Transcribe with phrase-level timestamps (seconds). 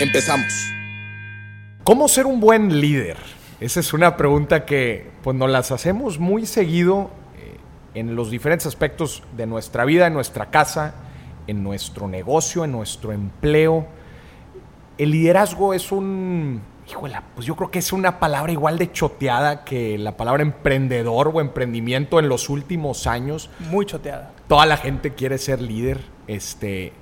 [0.00, 0.72] Empezamos.
[1.84, 3.16] ¿Cómo ser un buen líder?
[3.60, 7.56] Esa es una pregunta que pues, nos las hacemos muy seguido eh,
[7.94, 10.94] en los diferentes aspectos de nuestra vida, en nuestra casa,
[11.46, 13.86] en nuestro negocio, en nuestro empleo.
[14.98, 19.64] El liderazgo es un, híjole, pues yo creo que es una palabra igual de choteada
[19.64, 23.48] que la palabra emprendedor o emprendimiento en los últimos años.
[23.70, 24.32] Muy choteada.
[24.48, 26.00] Toda la gente quiere ser líder.
[26.26, 26.92] Este,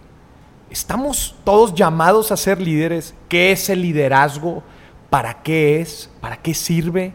[0.73, 3.15] estamos todos llamados a ser líderes.
[3.29, 4.63] ¿Qué es el liderazgo?
[5.11, 6.10] ¿Para qué es?
[6.21, 7.13] ¿Para qué sirve?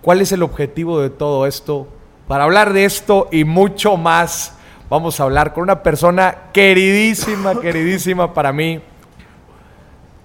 [0.00, 1.86] ¿Cuál es el objetivo de todo esto?
[2.26, 4.54] Para hablar de esto y mucho más,
[4.88, 8.80] vamos a hablar con una persona queridísima, queridísima para mí.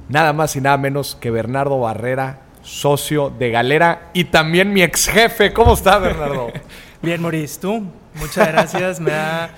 [0.08, 5.08] Nada más y nada menos que Bernardo Barrera, socio de Galera y también mi ex
[5.08, 5.52] jefe.
[5.52, 6.48] ¿Cómo está, Bernardo?
[7.02, 7.84] Bien, Maurice, tú.
[8.14, 9.00] Muchas gracias.
[9.02, 9.50] me da,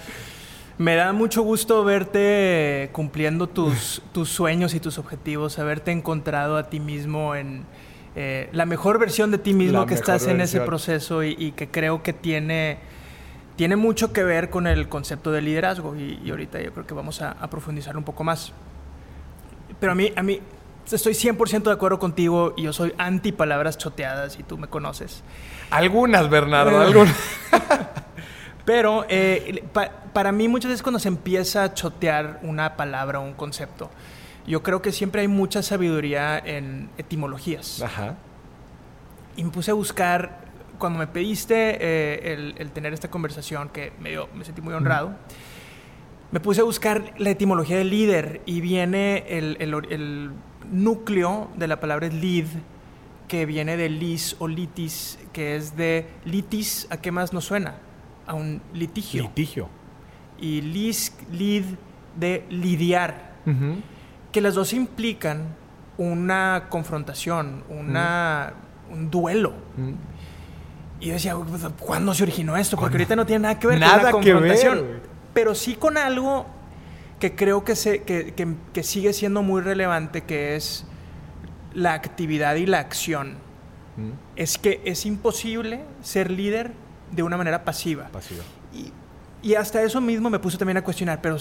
[0.77, 6.69] me da mucho gusto verte cumpliendo tus, tus sueños y tus objetivos, haberte encontrado a
[6.69, 7.65] ti mismo en
[8.15, 11.51] eh, la mejor versión de ti mismo La que estás en ese proceso y, y
[11.51, 12.77] que creo que tiene,
[13.55, 16.93] tiene mucho que ver con el concepto de liderazgo y, y ahorita yo creo que
[16.93, 18.53] vamos a, a profundizar un poco más.
[19.79, 20.41] Pero a mí, a mí
[20.95, 25.23] estoy 100% de acuerdo contigo y yo soy anti palabras choteadas y tú me conoces.
[25.69, 27.15] Algunas, Bernardo, algunas.
[28.67, 33.23] Pero eh, pa- para mí muchas veces cuando se empieza a chotear una palabra o
[33.23, 33.89] un concepto,
[34.45, 37.81] yo creo que siempre hay mucha sabiduría en etimologías.
[37.81, 38.15] Ajá.
[39.37, 40.41] Y me puse a buscar,
[40.79, 44.73] cuando me pediste eh, el, el tener esta conversación, que me, dio- me sentí muy
[44.73, 45.15] honrado,
[46.31, 50.31] me puse a buscar la etimología de líder y viene el, el
[50.69, 52.47] núcleo de la palabra lead,
[53.29, 57.75] que viene de lis o litis, que es de litis, ¿a qué más nos suena?
[58.27, 59.23] A un litigio.
[59.23, 59.69] Litigio.
[60.39, 61.63] y lis, lead,
[62.15, 63.33] de lidiar
[64.31, 65.55] que las dos implican
[65.97, 68.53] una confrontación, una,
[68.91, 69.53] un duelo.
[70.99, 71.35] Y yo decía,
[71.79, 72.75] ¿cuándo se originó esto?
[72.77, 74.87] Porque ahorita no tiene nada que ver Nada con que la ver, confrontación.
[74.87, 74.99] güey.
[75.33, 76.45] pero sí con algo
[77.19, 80.85] que creo que, se, que, que- que sigue siendo muy relevante, que es
[81.73, 83.35] la actividad y la acción.
[84.35, 86.73] Es que es imposible ser líder
[87.11, 88.09] de una manera pasiva.
[88.73, 88.91] Y,
[89.47, 91.37] y hasta eso mismo me puse también a cuestionar, pero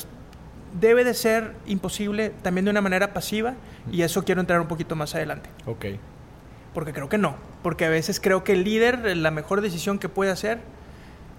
[0.81, 3.55] debe de ser imposible también de una manera pasiva
[3.91, 5.87] y eso quiero entrar un poquito más adelante, Ok.
[6.75, 10.09] porque creo que no, porque a veces creo que el líder, la mejor decisión que
[10.09, 10.59] puede hacer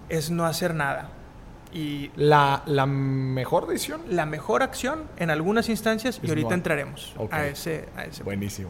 [0.10, 1.10] es no hacer nada.
[1.74, 4.02] Y La, la mejor decisión.
[4.10, 8.70] la mejor acción en algunas instancias, y ahorita no- entraremos a ese, a ese Buenísimo.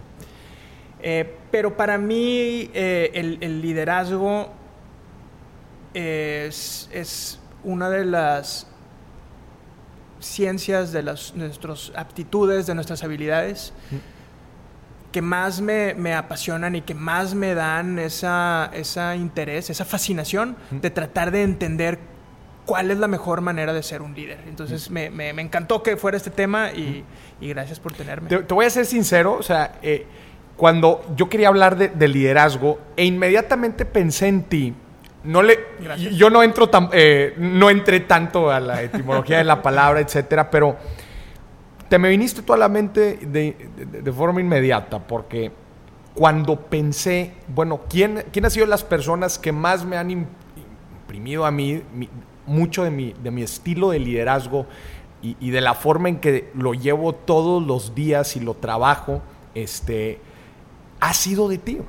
[1.00, 4.51] Eh, pero para mí eh, el, el liderazgo
[5.94, 8.68] es, es una de las
[10.20, 13.74] ciencias, de las nuestras aptitudes, de nuestras habilidades
[15.12, 20.56] que más me, me apasionan y que más me dan esa, esa interés, esa fascinación
[20.70, 21.97] de tratar de entender
[22.66, 24.40] cuál es la mejor manera de ser un líder.
[24.47, 27.06] Entonces me, me- me encantó que fuera este tema y,
[27.40, 28.28] y gracias por tenerme.
[28.28, 30.06] Te, te voy a ser sincero, o sea, eh,
[30.58, 34.74] cuando yo quería hablar de, de liderazgo e inmediatamente pensé en ti,
[35.28, 36.14] no le, Gracias.
[36.16, 40.50] yo no entro tan, eh, no entré tanto a la etimología de la palabra, etcétera,
[40.50, 40.78] pero
[41.90, 45.52] te me viniste tú a la mente de, de- de forma inmediata, porque
[46.14, 50.26] cuando pensé, bueno, ¿quién, quién han sido las personas que más me han im-
[51.02, 52.09] imprimido a mí mi-
[52.46, 54.66] mucho de mi, de mi estilo de liderazgo
[55.22, 59.22] y, y de la forma en que lo llevo todos los días y lo trabajo,
[59.56, 60.20] este,
[61.00, 61.80] ha sido de ti.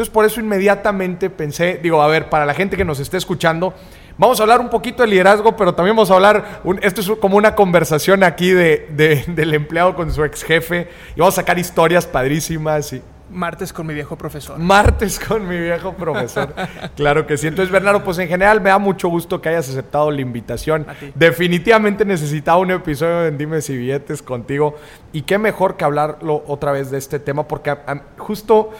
[0.00, 3.74] Entonces por eso inmediatamente pensé, digo, a ver, para la gente que nos esté escuchando,
[4.16, 7.10] vamos a hablar un poquito de liderazgo, pero también vamos a hablar, un- esto es
[7.20, 11.42] como una conversación aquí de, de- del empleado con su ex jefe, y vamos a
[11.42, 13.02] sacar historias padrísimas y
[13.32, 14.58] Martes con mi viejo profesor.
[14.58, 16.52] martes con mi viejo profesor.
[16.96, 17.46] claro que sí.
[17.46, 20.84] Entonces, Bernardo, pues en general me da mucho gusto que hayas aceptado la invitación.
[20.88, 21.12] A ti.
[21.14, 24.74] Definitivamente necesitaba un episodio en Dime si billetes contigo.
[25.12, 28.70] Y qué mejor que hablarlo otra vez de este tema, porque a- a- justo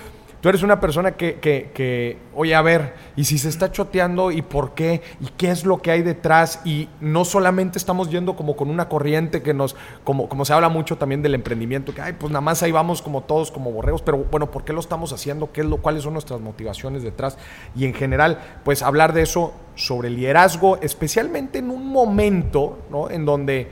[0.41, 4.31] Tú eres una persona que, que, que, oye, a ver, y si se está choteando,
[4.31, 5.03] ¿y por qué?
[5.21, 6.61] ¿Y qué es lo que hay detrás?
[6.65, 10.71] Y no solamente estamos yendo como con una corriente que nos, como, como se habla
[10.71, 14.01] mucho también del emprendimiento, que, ay, pues nada más ahí vamos como todos, como borregos,
[14.01, 15.53] pero bueno, ¿por qué lo estamos haciendo?
[15.53, 17.37] ¿Qué es lo, ¿Cuáles son nuestras motivaciones detrás?
[17.77, 23.11] Y en general, pues hablar de eso sobre liderazgo, especialmente en un momento, ¿no?
[23.11, 23.69] En donde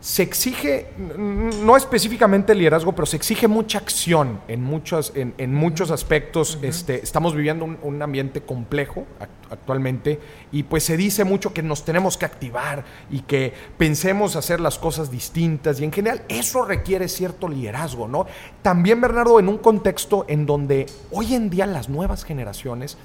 [0.00, 5.90] se exige, no específicamente el liderazgo, pero se exige mucha acción en muchos, en, muchos
[5.90, 6.58] aspectos.
[6.62, 9.06] este, estamos viviendo un, ambiente complejo
[9.50, 10.20] actualmente
[10.52, 14.78] y pues se dice mucho que nos tenemos que activar y que pensemos hacer las
[14.78, 18.26] cosas distintas y en general eso requiere cierto liderazgo, ¿no?
[18.62, 22.96] También, Bernardo, en un contexto en donde hoy en día las nuevas generaciones,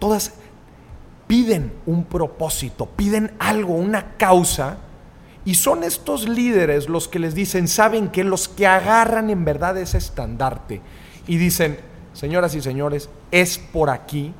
[0.00, 0.32] todas
[1.28, 4.78] piden un propósito, piden algo, una causa
[5.44, 9.76] y son estos líderes los que les dicen, saben que los que agarran en verdad
[9.78, 10.80] ese estandarte
[11.26, 11.78] y dicen,
[12.12, 14.34] señoras y señores, es por aquí.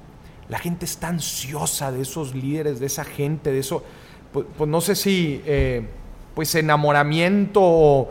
[0.48, 3.84] La gente está ansiosa de esos líderes, de esa gente, de eso,
[4.32, 5.86] pues, pues no sé si, eh,
[6.34, 8.10] pues enamoramiento o,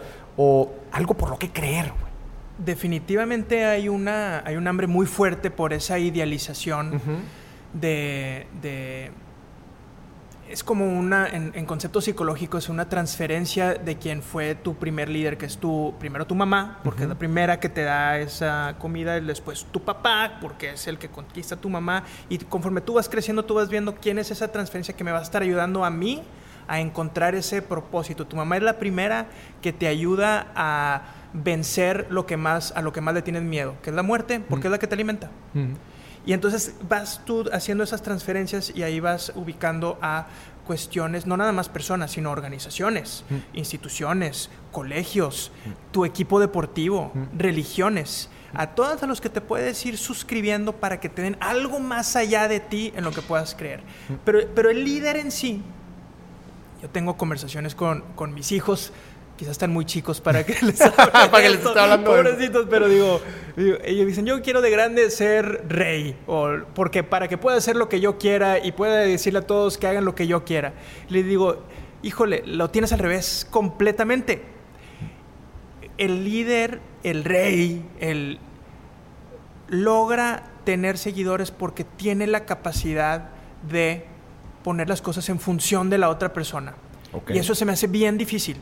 [0.91, 1.91] algo por lo que creer.
[2.57, 6.99] Definitivamente hay, una, hay un hambre muy fuerte por esa idealización
[7.73, 8.47] de
[10.49, 15.45] es como una, en, conceptos psicológicos, una transferencia de quien fue tu primer líder, que
[15.45, 19.21] es tu, primero tu mamá, porque es la primera que te da esa comida, y
[19.21, 23.07] después tu papá, porque es el que conquista a tu mamá, y conforme tú vas
[23.07, 25.89] creciendo, tú vas viendo quién es esa transferencia que me va a estar ayudando a
[25.89, 26.23] mí
[26.67, 28.27] a encontrar ese propósito.
[28.27, 29.27] Tu mamá es la primera
[29.61, 31.01] que te ayuda a
[31.33, 34.39] vencer lo que más, a lo que más le tienes miedo, que es la muerte,
[34.39, 35.29] porque es la que te alimenta.
[36.25, 40.27] Y entonces vas tú haciendo esas transferencias y ahí vas ubicando a
[40.69, 43.57] cuestiones, no nada más personas, sino organizaciones, mm.
[43.57, 45.91] instituciones, colegios, mm.
[45.91, 47.39] tu equipo deportivo, mm.
[47.39, 51.79] religiones, a todos a los que te puedes ir suscribiendo para que te den algo
[51.79, 53.81] más allá de ti en lo que puedas creer.
[54.25, 55.63] Pero, pero el líder en sí,
[56.81, 58.93] yo tengo conversaciones con, con mis hijos
[59.39, 62.11] quizás están muy chicos para que les para que les esté hablando.
[62.11, 63.21] Pobrecitos, pero digo,
[63.55, 67.87] ellos dicen, yo quiero de grande ser rey, o porque para que pueda hacer lo
[67.87, 70.73] que yo quiera y pueda decirle a todos que hagan lo que yo quiera.
[71.07, 71.63] Le digo,
[72.03, 74.43] híjole, lo tienes al revés, completamente.
[75.97, 78.39] El líder, el rey, el
[79.69, 83.29] logra tener seguidores porque tiene la capacidad
[83.69, 84.05] de
[84.65, 86.75] poner las cosas en función de la otra persona.
[87.29, 88.57] Y eso se me hace bien difícil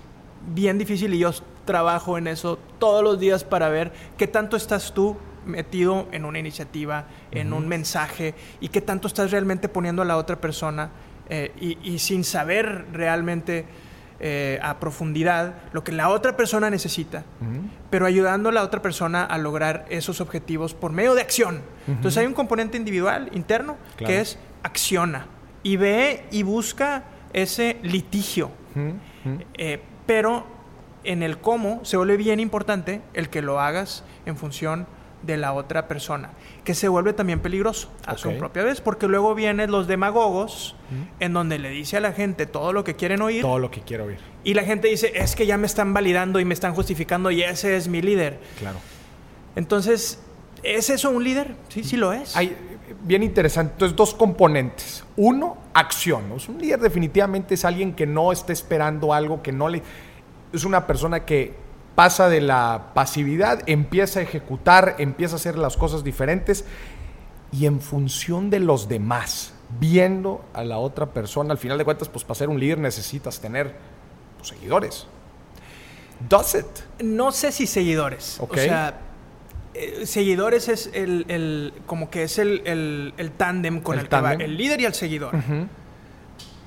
[0.47, 1.31] bien difícil y yo
[1.65, 6.39] trabajo en eso todos los días para ver qué tanto estás tú metido en una
[6.39, 10.89] iniciativa, en un mensaje y qué tanto estás realmente poniendo a la otra persona
[11.29, 13.65] eh, y, sin saber realmente
[14.19, 17.23] eh, a profundidad lo que la otra persona necesita,
[17.89, 21.61] pero ayudando a la otra persona a lograr esos objetivos por medio de acción.
[21.87, 25.27] Entonces hay un componente individual, interno, que es acciona
[25.63, 27.03] y ve y busca
[27.33, 28.51] ese litigio.
[29.57, 30.45] Eh, pero
[31.03, 34.87] en el cómo se vuelve bien importante el que lo hagas en función
[35.23, 36.31] de la otra persona,
[36.63, 40.75] que se vuelve también peligroso a su propia vez, porque luego vienen los demagogos
[41.19, 43.41] en donde le dice a la gente todo lo que quieren oír.
[43.41, 44.19] Todo lo que quiero oír.
[44.43, 47.41] Y la gente dice, es que ya me están validando y me están justificando y
[47.41, 48.39] ese es mi líder.
[48.59, 48.79] Claro.
[49.55, 50.21] Entonces,
[50.63, 51.55] ¿es eso un líder?
[51.69, 52.35] Sí, sí lo es.
[52.35, 52.55] Hay,
[53.03, 53.73] bien interesante.
[53.73, 55.03] Entonces, dos componentes.
[55.15, 56.25] Uno, acción.
[56.31, 59.81] Un líder definitivamente es alguien que no está esperando algo, que no le...
[60.53, 61.53] Es una persona que
[61.95, 66.63] pasa de la pasividad, empieza a ejecutar, empieza a hacer las cosas diferentes
[67.51, 72.07] y en función de los demás, viendo a la otra persona, al final de cuentas,
[72.07, 73.75] pues para ser un líder necesitas tener
[74.37, 75.07] pues, seguidores.
[76.29, 76.65] Does it?
[77.03, 78.37] No sé si seguidores.
[78.39, 78.99] O sea,
[79.77, 82.61] eh, seguidores es el, como que es el,
[83.17, 85.35] el, tándem con el, que va el líder y el seguidor.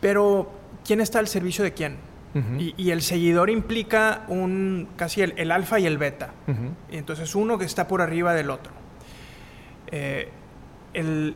[0.00, 0.52] Pero,
[0.84, 1.96] ¿quién está al servicio de quién?
[2.58, 6.30] y, el seguidor implica un casi el, alfa y el beta.
[6.90, 8.72] Y entonces uno que está por arriba del otro.
[9.88, 10.28] Eh,
[10.94, 11.34] en,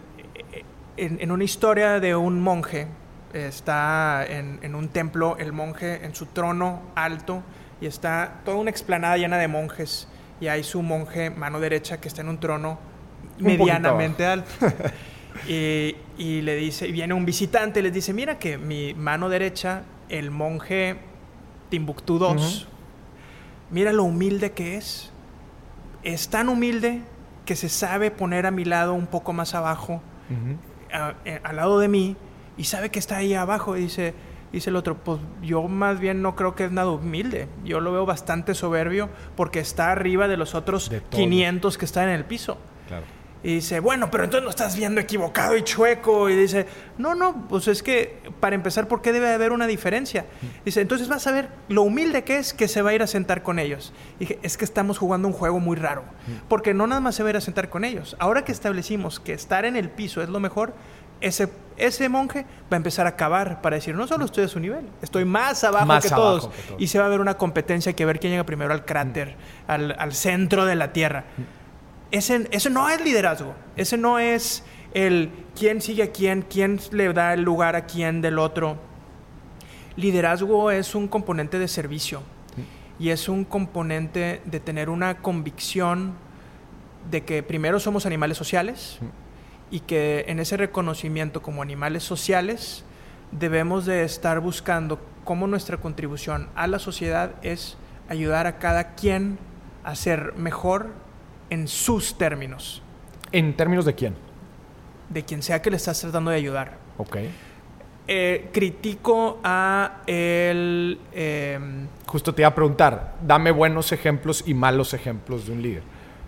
[0.96, 2.86] en, una historia de un monje,
[3.32, 7.42] está en, en, un templo el monje en su trono alto
[7.80, 10.06] y está toda una explanada llena de monjes
[10.40, 12.78] y hay su monje mano derecha que está en un trono
[13.38, 14.50] medianamente alto.
[15.48, 19.82] y, le dice, y viene un visitante y les dice, mira que mi mano derecha,
[20.08, 20.96] el monje
[21.70, 22.66] Timbuktu II,
[23.70, 25.10] mira lo humilde que es.
[26.02, 27.00] Es tan humilde
[27.46, 30.02] que se sabe poner a mi lado un poco más abajo,
[31.24, 32.16] eh, al lado de mí,
[32.56, 33.76] y sabe que está ahí abajo.
[33.76, 34.14] Y dice,
[34.54, 37.48] Dice el otro, pues yo más bien no creo que es nada humilde.
[37.64, 41.16] Yo lo veo bastante soberbio porque está arriba de los otros De todos.
[41.16, 42.56] 500 que están en el piso.
[42.86, 43.04] Claro.
[43.42, 46.30] Y dice, bueno, pero entonces lo estás viendo equivocado y chueco.
[46.30, 50.24] Y dice, no, no, pues es que para empezar, ¿por qué debe haber una diferencia?
[50.64, 53.08] Dice, entonces vas a ver lo humilde que es que se va a ir a
[53.08, 53.92] sentar con ellos.
[54.16, 56.04] Y dije, es que estamos jugando un juego muy raro.
[56.48, 58.16] Porque no nada más se va a ir a sentar con ellos.
[58.20, 60.72] Ahora que establecimos que estar en el piso es lo mejor,
[61.20, 64.60] ese, ese monje va a empezar a cavar para decir, no solo estoy a su
[64.60, 66.48] nivel, estoy más abajo, Más que, abajo todos.
[66.54, 66.82] que todos.
[66.82, 69.94] Y se va a ver una competencia que ver quién llega primero al cráter, al,
[69.98, 71.24] al centro de la Tierra.
[72.10, 73.54] Ese, ese no es liderazgo.
[73.76, 78.20] Ese no es el quién sigue a quién, quién le da el lugar a quién
[78.20, 78.76] del otro.
[79.96, 82.22] Liderazgo es un componente de servicio
[82.98, 86.14] y es un componente de tener una convicción
[87.10, 88.98] de que primero somos animales sociales
[89.70, 92.84] y que en ese reconocimiento como animales sociales
[93.32, 97.76] debemos de estar buscando cómo nuestra contribución a la sociedad es
[98.08, 99.38] ayudar a cada quien
[99.82, 100.88] a ser mejor
[101.50, 102.82] en sus términos,
[103.32, 104.14] ¿En términos de quién?
[105.08, 106.78] de quien sea que le estás tratando de ayudar.
[106.98, 107.16] Ok.
[108.06, 110.98] Eh, critico a el...
[111.12, 111.58] eh,
[112.06, 115.82] Justo te iba a preguntar, dame buenos ejemplos y malos ejemplos de un líder.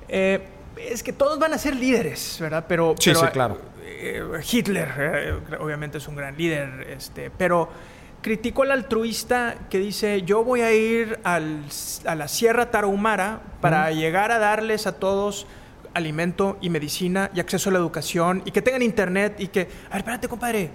[0.08, 2.64] eh, es que todos van a ser líderes, ¿verdad?
[2.68, 3.59] Pero, Sí, pero, sí, claro.
[3.85, 7.68] eh, Hitler, eh, obviamente es un gran líder, este, pero
[8.23, 11.62] critico al altruista que dice, yo voy a ir al-
[12.06, 15.47] a la Sierra Tarahumara para llegar a darles a todos
[15.95, 19.90] alimento y medicina y acceso a la educación y que tengan internet y que, a
[19.95, 20.71] ver, espérate, compadre,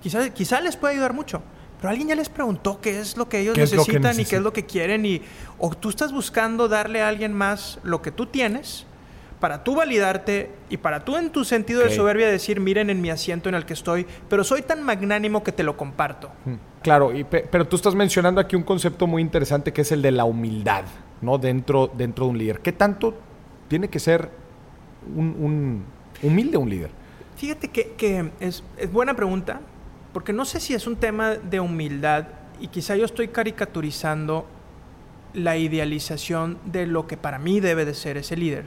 [0.00, 1.42] quizá, quizá les puede ayudar mucho.
[1.80, 4.20] Pero alguien ya les preguntó qué es lo que ellos ¿Qué es lo que necesitan
[4.20, 5.22] y qué es lo que quieren y
[5.58, 8.86] o tú estás buscando darle a alguien más lo que tú tienes
[9.42, 13.10] para tú validarte y para tú en tu sentido de soberbia decir, miren en mi
[13.10, 16.30] asiento en el que estoy, pero soy tan magnánimo que te lo comparto.
[16.44, 19.90] Mm, Claro, y pe- pero tú estás mencionando aquí un concepto muy interesante que es
[19.90, 20.84] el de la humildad,
[21.20, 21.38] ¿no?
[21.38, 22.60] Dentro, dentro de un líder.
[22.60, 23.14] ¿Qué tanto
[23.66, 24.30] tiene que ser
[25.16, 25.84] un, un-
[26.22, 26.90] humilde un líder?
[27.36, 29.60] Fíjate que, que es, es buena pregunta,
[30.12, 32.26] porque no sé si es un tema de humildad
[32.60, 34.46] y quizá yo estoy caricaturizando
[35.34, 38.66] la idealización de lo que para mí debe de ser ese líder.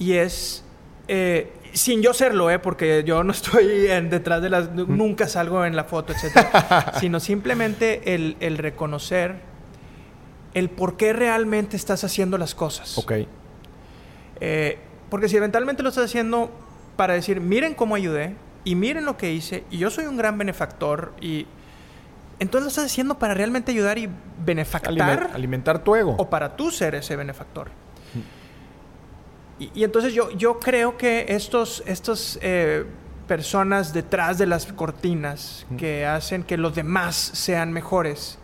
[0.00, 0.64] Y es,
[1.06, 2.58] eh, sin yo serlo, ¿eh?
[2.58, 7.20] porque yo no estoy en- detrás de las, nunca salgo en la foto, etcétera, sino
[7.20, 9.36] simplemente el, el reconocer
[10.54, 12.98] el por qué realmente estás haciendo las cosas.
[12.98, 13.12] Ok.
[14.40, 14.78] Eh,
[15.08, 16.50] porque si eventualmente lo estás haciendo
[16.96, 20.38] para decir, miren cómo ayudé y miren lo que hice y yo soy un gran
[20.38, 21.46] benefactor y
[22.38, 24.08] entonces lo estás haciendo para realmente ayudar y
[24.44, 26.14] benefactar Aliment- alimentar tu ego.
[26.18, 27.68] o para tú ser ese benefactor.
[29.60, 32.84] Y, y entonces yo, yo creo que estos, estos eh,
[33.28, 38.38] personas detrás de las cortinas que hacen que los demás sean mejores,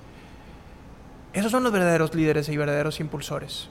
[1.33, 3.69] esos son los verdaderos líderes y verdaderos impulsores.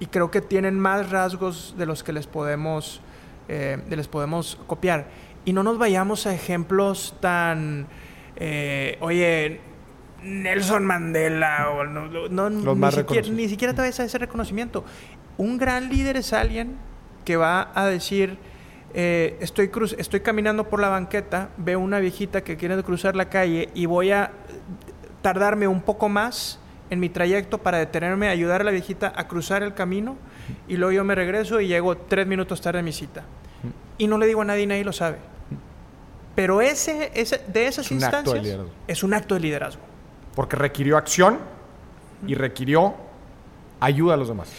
[0.00, 3.00] Y creo que tienen más rasgos de los que les podemos,
[3.48, 5.06] eh, de les podemos copiar.
[5.44, 7.86] Y no nos vayamos a ejemplos tan,
[8.36, 9.60] eh, oye,
[10.22, 14.84] Nelson Mandela o no, no- ni, más siquiera, ni siquiera te vayas a ese reconocimiento.
[15.36, 16.76] Un gran líder es alguien
[17.24, 18.38] que va a decir,
[18.92, 23.28] eh, estoy, cruz estoy caminando por la banqueta, veo una viejita que quiere cruzar la
[23.28, 24.30] calle y voy a
[25.22, 26.60] tardarme un poco más
[26.90, 30.16] en mi trayecto para detenerme, ayudar a la viejita a cruzar el camino
[30.68, 33.24] y luego yo me regreso y llego tres minutos tarde a mi cita.
[33.98, 35.18] Y no le digo a nadie, nadie lo sabe.
[36.34, 39.82] Pero ese, ese, de esas Es de instancias es un acto de liderazgo.
[40.34, 41.38] Porque requirió acción
[42.26, 42.94] y requirió
[43.80, 44.50] ayuda a los demás.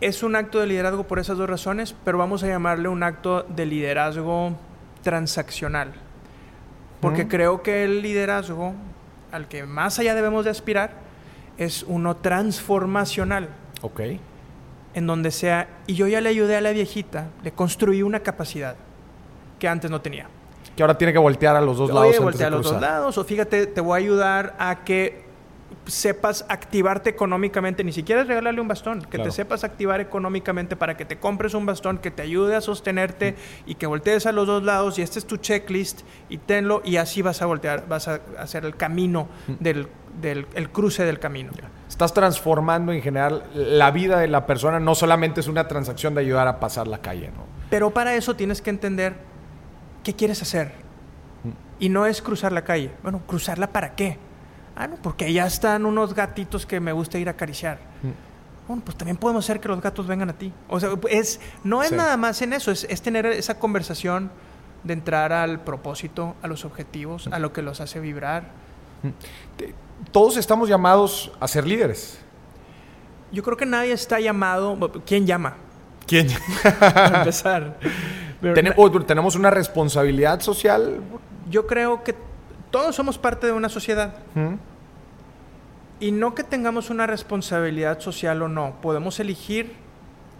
[0.00, 3.44] Es un acto de liderazgo por esas dos razones, pero vamos a llamarle un acto
[3.44, 4.52] de liderazgo
[5.02, 5.92] transaccional.
[7.00, 7.28] Porque Mm.
[7.28, 8.74] creo que el liderazgo
[9.32, 10.92] al que más allá debemos de aspirar
[11.58, 13.48] es uno transformacional,
[13.82, 14.00] Ok.
[14.94, 18.76] en donde sea, y yo ya le ayudé a la viejita, le construí una capacidad
[19.58, 20.26] que antes no tenía.
[20.74, 22.02] Que ahora tiene que voltear a los dos lados.
[22.02, 25.24] Oye, antes voltea a los dos lados, o fíjate, te voy a ayudar a que
[25.86, 29.24] sepas activarte económicamente, ni siquiera es regalarle un bastón, que Claro.
[29.24, 33.36] te sepas activar económicamente para que te compres un bastón que te ayude a sostenerte
[33.66, 36.96] y que voltees a los dos lados y este es tu checklist y tenlo y
[36.96, 39.28] así vas a voltear, vas a hacer el camino
[39.60, 39.88] del,
[40.20, 41.52] del el cruce del camino.
[41.88, 44.80] Estás transformando en general la vida de la persona.
[44.80, 47.44] No solamente es una transacción de ayudar a pasar la calle, ¿no?
[47.70, 49.14] Pero para eso tienes que entender
[50.02, 50.72] qué quieres hacer.
[51.78, 52.90] Y no es cruzar la calle.
[53.02, 54.18] Bueno, ¿cruzarla para qué?
[54.76, 57.78] Ah, no, porque ya están unos gatitos que me gusta ir a acariciar.
[58.68, 60.52] Bueno, pues también podemos hacer que los gatos vengan a ti.
[60.68, 61.94] O sea, es, no es Sí.
[61.94, 64.30] nada más en eso, es, es tener esa conversación
[64.84, 68.44] de entrar al propósito, a los objetivos, a lo que los hace vibrar.
[70.12, 72.18] Todos estamos llamados a ser líderes.
[73.32, 74.76] Yo creo que nadie está llamado.
[75.06, 75.54] ¿Quién llama?
[76.06, 76.28] ¿Quién?
[76.80, 77.78] Para empezar.
[78.54, 81.00] ¿Tenemos, ¿Tenemos una responsabilidad social?
[81.50, 82.14] Yo creo que
[82.76, 84.16] todos somos parte de una sociedad.
[85.98, 89.72] Y no que tengamos una responsabilidad social o no, podemos elegir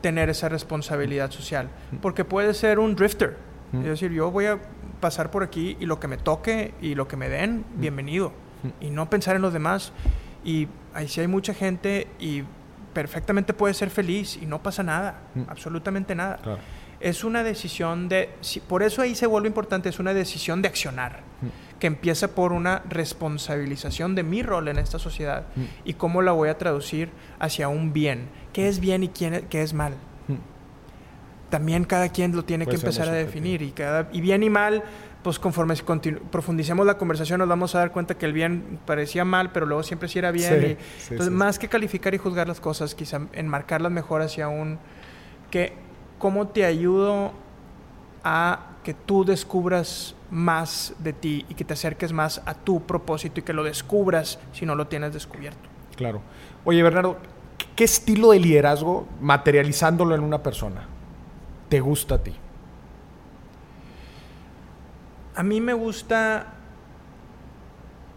[0.02, 1.71] tener esa responsabilidad social.
[2.02, 3.38] Porque puede ser un drifter.
[3.73, 4.59] Es decir, yo voy a
[5.00, 8.33] pasar por aquí y lo que me toque y lo que me den, bienvenido.
[8.83, 9.95] Y no pensar en los demás.
[10.45, 12.43] Y ahí sí hay mucha gente y
[12.93, 16.38] perfectamente puede ser feliz y no pasa nada, absolutamente nada.
[17.00, 18.28] Es una decisión de,
[18.69, 21.23] por eso ahí se vuelve importante, es una decisión de accionar
[21.78, 25.64] que empieza por una responsabilización de mi rol en esta sociedad mm.
[25.85, 28.28] y cómo la voy a traducir hacia un bien.
[28.52, 29.92] ¿Qué es bien y quién, qué es mal?
[30.28, 31.50] Mm.
[31.50, 34.83] También cada quien lo tiene que empezar a definir y, cada, y bien y mal,
[35.23, 35.75] pues conforme
[36.30, 39.83] profundicemos la conversación nos vamos a dar cuenta que el bien parecía mal, pero luego
[39.83, 40.78] siempre sí era bien.
[41.11, 44.78] entonces, más que calificar y juzgar las cosas, quizá enmarcarlas mejor hacia un...
[45.50, 45.75] que
[46.18, 47.33] ¿Cómo te ayudo
[48.25, 53.40] a que tú descubras más de ti y que te acerques más a tu propósito
[53.40, 55.68] y que lo descubras si no lo tienes descubierto.
[55.97, 56.23] Claro.
[56.64, 57.18] Oye, Bernardo,
[57.75, 60.87] ¿qué estilo de liderazgo, materializándolo en una persona,
[61.68, 62.35] te gusta a ti?
[65.35, 66.56] A mí me gusta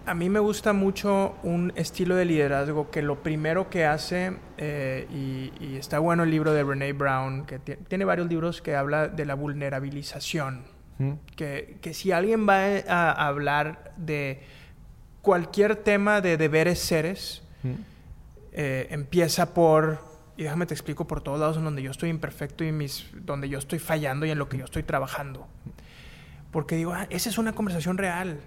[0.10, 5.06] a mí me gusta mucho un estilo de liderazgo que lo primero que hace, eh,
[5.12, 9.26] y, está bueno el libro de Brene Brown, que tiene varios libros que habla de
[9.26, 10.79] la vulnerabilización.
[11.36, 14.42] Que, si alguien va a hablar de
[15.22, 17.42] cualquier tema de deberes seres,
[18.52, 20.00] eh, empieza por,
[20.36, 23.48] y déjame te explico por todos lados en donde yo estoy imperfecto y mis, donde
[23.48, 25.48] yo estoy fallando y en lo que yo estoy trabajando.
[26.52, 28.40] Porque digo, ah, esa es una conversación real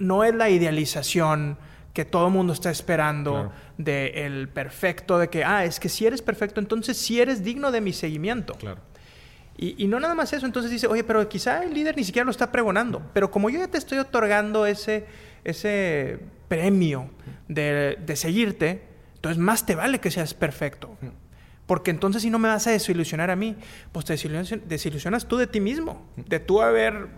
[0.00, 1.56] no es la idealización
[1.92, 6.06] que todo el mundo está esperando de el perfecto, de que, ah, es que si
[6.06, 8.54] eres perfecto, entonces sí eres digno de mi seguimiento.
[8.54, 8.80] Claro.
[9.62, 12.30] Y, no nada más eso, entonces dice, oye, pero quizá el líder ni siquiera lo
[12.30, 15.04] está pregonando, pero como yo ya te estoy otorgando ese,
[15.44, 17.10] ese premio
[17.46, 18.82] de, seguirte,
[19.16, 20.96] entonces más te vale que seas perfecto.
[21.66, 23.54] Porque entonces si no me vas a desilusionar a mí,
[23.92, 24.14] pues te
[24.66, 27.08] desilusionas tú de ti mismo, de tú haber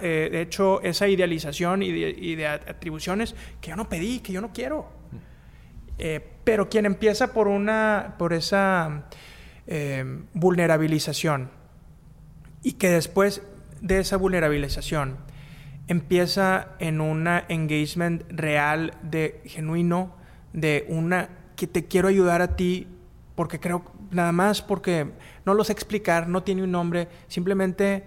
[0.00, 4.52] eh, de hecho, esa idealización y de, atribuciones que yo no pedí, que yo no
[4.52, 4.88] quiero.
[5.98, 9.06] Eh, pero quien empieza por una, por esa
[9.66, 11.50] eh, vulnerabilización.
[12.62, 13.42] Y que después
[13.80, 15.18] de esa vulnerabilización
[15.86, 20.14] empieza en una engagement real, de genuino,
[20.52, 22.88] de una que te quiero ayudar a ti
[23.34, 25.10] porque creo nada más porque
[25.44, 28.04] no lo sé explicar, no tiene un nombre, simplemente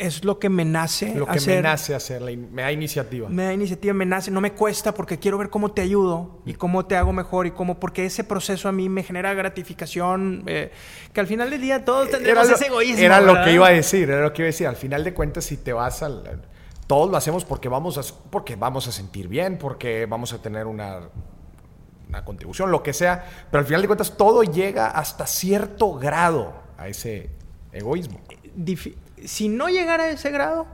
[0.00, 3.28] es lo que me nace lo que me nace hacer me da iniciativa.
[3.28, 6.54] Me da iniciativa me nace no me cuesta porque quiero ver cómo te ayudo y
[6.54, 10.72] cómo te hago mejor y cómo porque ese proceso a mí me genera gratificación eh,
[11.12, 14.10] que al final del día todos tendremos ese egoísmo era lo que iba a decir
[14.10, 14.66] era lo que iba a decir.
[14.66, 16.40] Al final de cuentas si te vas al
[16.86, 20.66] todos lo hacemos porque vamos a porque vamos a sentir bien porque vamos a tener
[20.66, 21.00] una
[22.08, 26.54] una contribución lo que sea pero al final de cuentas todo llega hasta cierto grado
[26.78, 27.30] a ese
[27.70, 28.18] egoísmo
[29.26, 30.66] si no llegara a ese grado,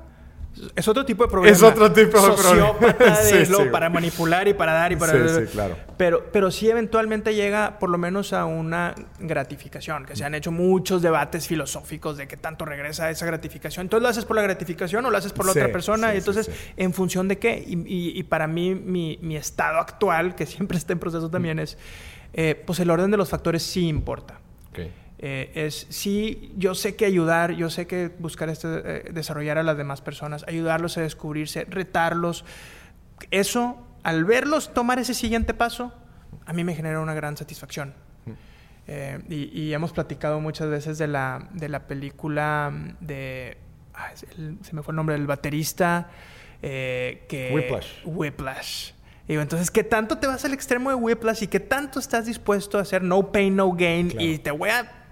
[0.75, 1.55] es otro tipo de problema.
[1.55, 2.73] Es otro tipo de problema.
[3.65, 5.13] de para manipular y para dar y para...
[5.13, 5.77] Sí, sí, claro.
[5.99, 10.51] Pero, pero sí eventualmente llega por lo menos a una gratificación, que se han hecho
[10.53, 13.85] muchos debates filosóficos de qué tanto regresa esa gratificación.
[13.85, 16.51] Entonces lo haces por la gratificación o lo haces por la otra persona y entonces
[16.77, 17.63] en función de qué.
[17.67, 21.77] Y, para mí mi, estado actual, que siempre está en proceso también, es,
[22.33, 24.41] eh, pues el orden de los factores sí importa.
[24.71, 24.91] Okay.
[25.19, 29.63] Eh, es sí, yo sé que ayudar, yo sé que buscar este, eh, desarrollar a
[29.63, 32.45] las demás personas, ayudarlos a descubrirse, retarlos.
[33.31, 35.93] Eso, al verlos tomar ese siguiente paso,
[36.45, 37.95] a mí me genera una gran satisfacción.
[38.89, 43.57] Eh, y, hemos platicado muchas veces de la, de la película de...
[44.63, 46.09] se me fue el nombre del baterista.
[46.61, 48.05] que, Whiplash.
[48.05, 48.93] Whiplash.
[49.27, 52.79] Y entonces, ¿qué tanto te vas al extremo de Whiplash y qué tanto estás dispuesto
[52.79, 54.15] a hacer no pain, no gain?
[54.21, 55.06] Y te voy a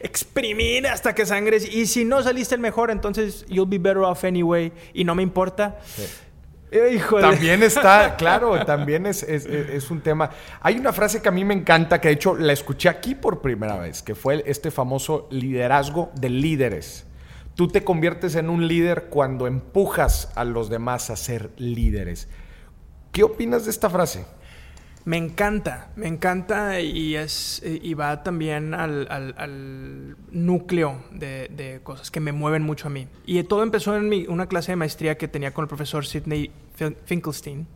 [0.00, 1.72] exprimir hasta que sangres.
[1.72, 4.72] Y si no saliste el mejor, entonces you'll be better off anyway.
[4.94, 5.78] Y no me importa.
[7.20, 10.30] También está, claro, también es, es, un tema.
[10.60, 13.40] Hay una frase que a mí me encanta, que de hecho la escuché aquí por
[13.40, 17.06] primera vez, que fue este famoso liderazgo de líderes.
[17.56, 22.28] Tú te conviertes en un líder cuando empujas a los demás a ser líderes.
[23.10, 24.24] ¿Qué opinas de esta frase?
[25.06, 31.80] Me encanta, me encanta y, es, y va también al, al- al núcleo de, de
[31.82, 33.08] cosas que me mueven mucho a mí.
[33.24, 36.50] Y todo empezó en mi- una clase de maestría que tenía con el profesor Sidney
[36.76, 37.66] Fin- Finkelstein.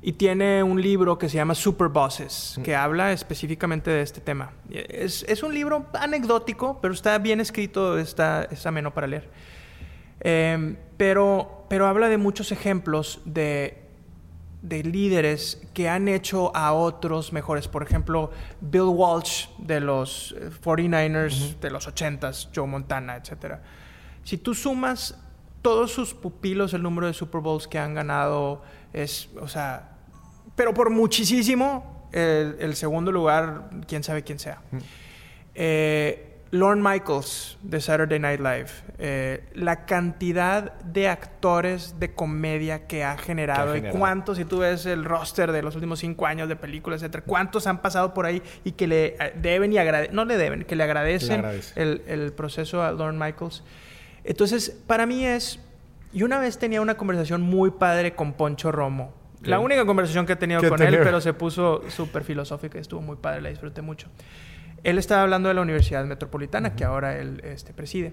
[0.00, 4.50] Y tiene un libro que se llama Super Bosses, que habla específicamente de este tema.
[4.70, 9.28] Es, es un libro anecdótico, pero está bien escrito, está, es ameno para leer.
[10.20, 13.83] Eh, pero, pero habla de muchos ejemplos de,
[14.64, 17.68] de líderes que han hecho a otros mejores.
[17.68, 18.30] Por ejemplo,
[18.62, 23.56] Bill Walsh de los eh, 49ers de los 80s, Joe Montana, etc.
[24.22, 25.18] Si tú sumas
[25.60, 28.62] todos sus pupilos, el número de Super Bowls que han ganado
[28.94, 29.98] es, o sea,
[30.56, 34.62] pero por muchísimo, el, el segundo lugar, quién sabe quién sea.
[35.54, 43.02] Eh, Lorne Michaels de Saturday Night Live, eh, la cantidad de actores de comedia que
[43.02, 46.54] ha generado, y cuántos, si tú ves el roster de los últimos cinco años de
[46.54, 50.24] películas, etcétera, cuántos han pasado por ahí y que le eh, deben y agradecen, no
[50.24, 53.64] le deben, que le agradecen Le el, el proceso a Lorne Michaels.
[54.22, 55.58] Entonces, para mí es,
[56.12, 59.12] y una vez tenía una conversación muy padre con Poncho Romo.
[59.42, 63.00] La única conversación que he tenido ¿Qué con él, pero se puso súper filosófica, estuvo
[63.00, 64.08] muy padre, la disfruté mucho.
[64.84, 68.12] Él estaba hablando de la Universidad Metropolitana, que ahora él este, preside.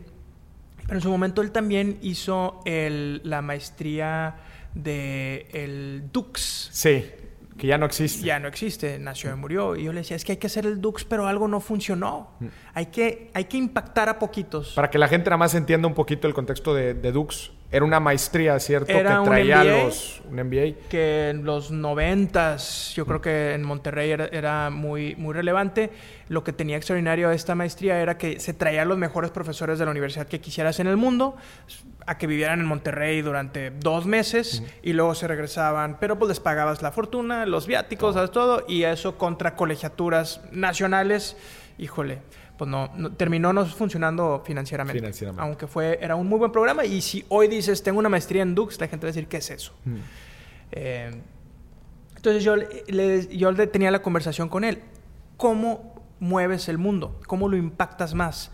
[0.84, 4.36] Pero en su momento él también hizo el- la maestría
[4.74, 6.70] de el Dux.
[6.72, 7.06] Sí,
[7.58, 8.26] que ya no existe.
[8.26, 9.76] Ya no existe, nació y murió.
[9.76, 12.32] Y yo le decía, es que hay que hacer el Dux, pero algo no funcionó.
[12.74, 14.74] Hay que, hay que impactar a poquitos.
[14.74, 17.52] Para que la gente nada más entienda un poquito el contexto de, de Dux.
[17.72, 18.92] Era una maestría, ¿cierto?
[18.92, 19.84] Era que un traía MBA.
[19.84, 20.22] los...
[20.30, 20.90] Un MBA.
[20.90, 25.90] que en los noventas, yo creo que en Monterrey era, era muy, muy relevante.
[26.28, 29.86] Lo que tenía extraordinario de esta maestría era que se traían los mejores profesores de
[29.86, 31.38] la universidad que quisieras en el mundo
[32.06, 36.40] a que vivieran en Monterrey durante dos meses y luego se regresaban, pero pues les
[36.40, 38.32] pagabas la fortuna, los viáticos, ¿sabes?
[38.32, 41.38] todo, y eso contra colegiaturas nacionales,
[41.78, 42.20] híjole.
[42.62, 45.00] Pues no, no- terminó no funcionando financieramente.
[45.00, 45.42] Financieramente.
[45.42, 46.86] Aunque fue, era un muy buen programa.
[46.86, 49.38] Y si hoy dices, tengo una maestría en Dux, la gente va a decir, ¿qué
[49.38, 49.74] es eso?
[50.72, 51.12] Eh,
[52.16, 54.78] entonces yo, le- yo le tenía la conversación con él.
[55.38, 57.20] ¿Cómo mueves el mundo?
[57.26, 58.52] ¿Cómo lo impactas más?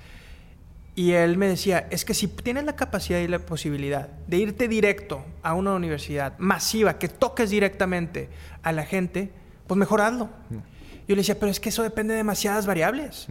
[0.96, 4.70] Y él me decía, es que si tienes la capacidad y la posibilidad de irte
[4.70, 8.30] directo a una universidad masiva, que toques directamente
[8.64, 9.34] a la gente,
[9.68, 10.30] pues mejor hazlo.
[10.50, 13.28] Yo le decía, pero es que eso depende de demasiadas variables.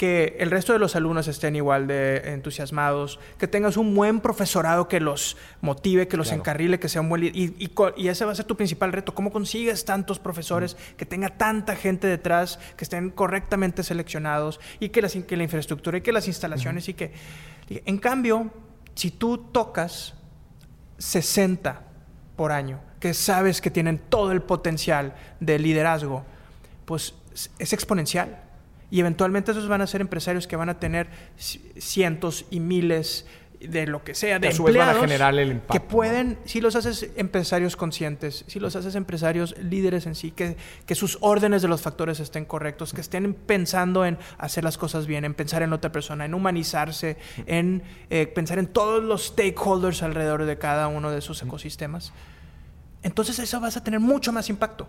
[0.00, 4.88] Que el resto de los alumnos estén igual de entusiasmados, que tengas un buen profesorado
[4.88, 6.40] que los motive, que los Claro.
[6.40, 7.36] encarrile, que sea un buen líder.
[7.36, 9.14] Y, y ese va a ser tu principal reto.
[9.14, 15.02] ¿Cómo consigues tantos profesores, que tenga tanta gente detrás, que estén correctamente seleccionados y que,
[15.02, 17.12] las, que la infraestructura y que las instalaciones y que...
[17.68, 18.50] En cambio,
[18.94, 20.14] si tú tocas
[20.96, 21.82] 60
[22.36, 26.24] por año, que sabes que tienen todo el potencial de liderazgo,
[26.86, 28.44] pues es- es exponencial.
[28.90, 33.26] Y eventualmente esos van a ser empresarios que van a tener ci- cientos y miles
[33.60, 35.72] de lo que sea, de Que a su vez van a empleados generar el impacto,
[35.74, 35.88] que ¿no?
[35.88, 40.94] pueden, si los haces empresarios conscientes, si los haces empresarios líderes en sí, que, que
[40.94, 45.26] sus órdenes de los factores estén correctos, que estén pensando en hacer las cosas bien,
[45.26, 50.46] en pensar en otra persona, en humanizarse, en eh, pensar en todos los stakeholders alrededor
[50.46, 52.14] de cada uno de sus ecosistemas.
[53.02, 54.88] Entonces eso vas a tener mucho más impacto.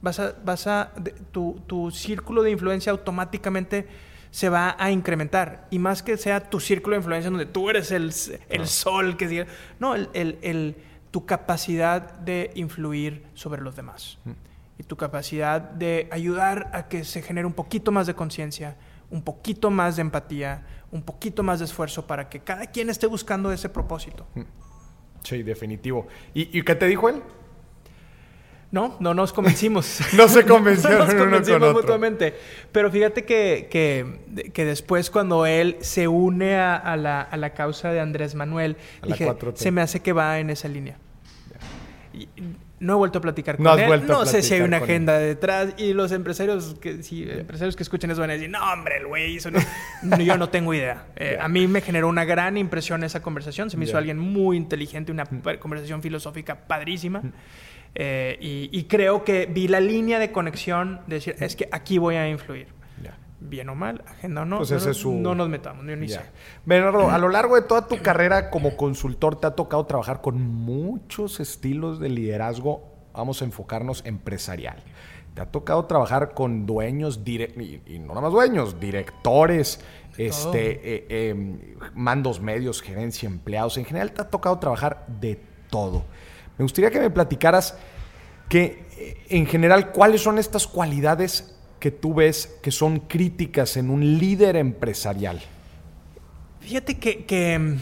[0.00, 3.86] Vas a, vas a, de- tu, tu círculo de influencia automáticamente
[4.30, 5.66] se va a incrementar.
[5.70, 8.12] Y más que sea tu círculo de influencia donde tú eres el,
[8.48, 9.46] el sol, que diga-
[9.78, 10.76] no, el, el- el-
[11.10, 14.18] tu capacidad de influir sobre los demás.
[14.78, 18.76] Y tu capacidad de ayudar a que se genere un poquito más de conciencia,
[19.10, 23.06] un poquito más de empatía, un poquito más de esfuerzo para que cada quien esté
[23.06, 24.26] buscando ese propósito.
[25.22, 26.08] Sí, definitivo.
[26.32, 27.22] ¿Y, y qué te dijo él?
[28.72, 30.00] No, no nos convencimos.
[30.16, 31.72] No se convencieron No nos uno con convencimos otro.
[31.82, 32.34] mutuamente.
[32.72, 37.50] Pero fíjate que, que, que después cuando él se une a, a la, a la
[37.54, 39.56] causa de Andrés Manuel, dije, 4T.
[39.56, 40.96] se me hace que va en esa línea.
[42.14, 42.28] Y
[42.80, 43.86] no he vuelto a platicar con No has él.
[43.86, 45.74] vuelto a no sé si hay una agenda detrás.
[45.76, 49.06] Y los empresarios que, si, empresarios que escuchen eso van a decir, no, hombre, el
[49.06, 49.50] güey hizo...
[49.50, 49.60] no".
[50.18, 51.06] Yo no tengo idea.
[51.16, 51.38] Eh.
[51.40, 53.70] A mí me generó una gran impresión esa conversación.
[53.70, 57.22] Se me hizo alguien muy inteligente, una pa- conversación filosófica padrísima.
[57.94, 61.98] Eh, y, y creo que vi la línea de conexión de decir, es que aquí
[61.98, 62.68] voy a influir.
[63.44, 65.96] Bien o mal, agenda o no, Pues no, ese es su- no nos metamos, ni,
[65.96, 66.20] ni Ya.
[66.20, 66.26] sé.
[66.64, 70.40] Bernardo, a lo largo de toda tu carrera como consultor, te ha tocado trabajar con
[70.40, 72.84] muchos estilos de liderazgo.
[73.12, 74.76] Vamos a enfocarnos empresarial.
[75.34, 79.80] Te ha tocado trabajar con dueños, dire- y, y no nada más dueños, directores,
[80.16, 83.76] este, eh, eh, mandos medios, gerencia, empleados.
[83.76, 86.04] En general, te ha tocado trabajar de todo.
[86.58, 87.76] Me gustaría que me platicaras
[88.48, 93.90] que eh, en general, ¿cuáles son estas cualidades que tú ves que son críticas en
[93.90, 95.40] un líder empresarial?
[96.60, 97.76] Fíjate que, que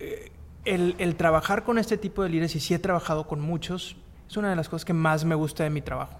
[0.00, 0.32] eh,
[0.64, 3.96] el, el trabajar con este tipo de líderes, y sí he trabajado con muchos,
[4.28, 6.18] es una de las cosas que más me gusta de mi trabajo.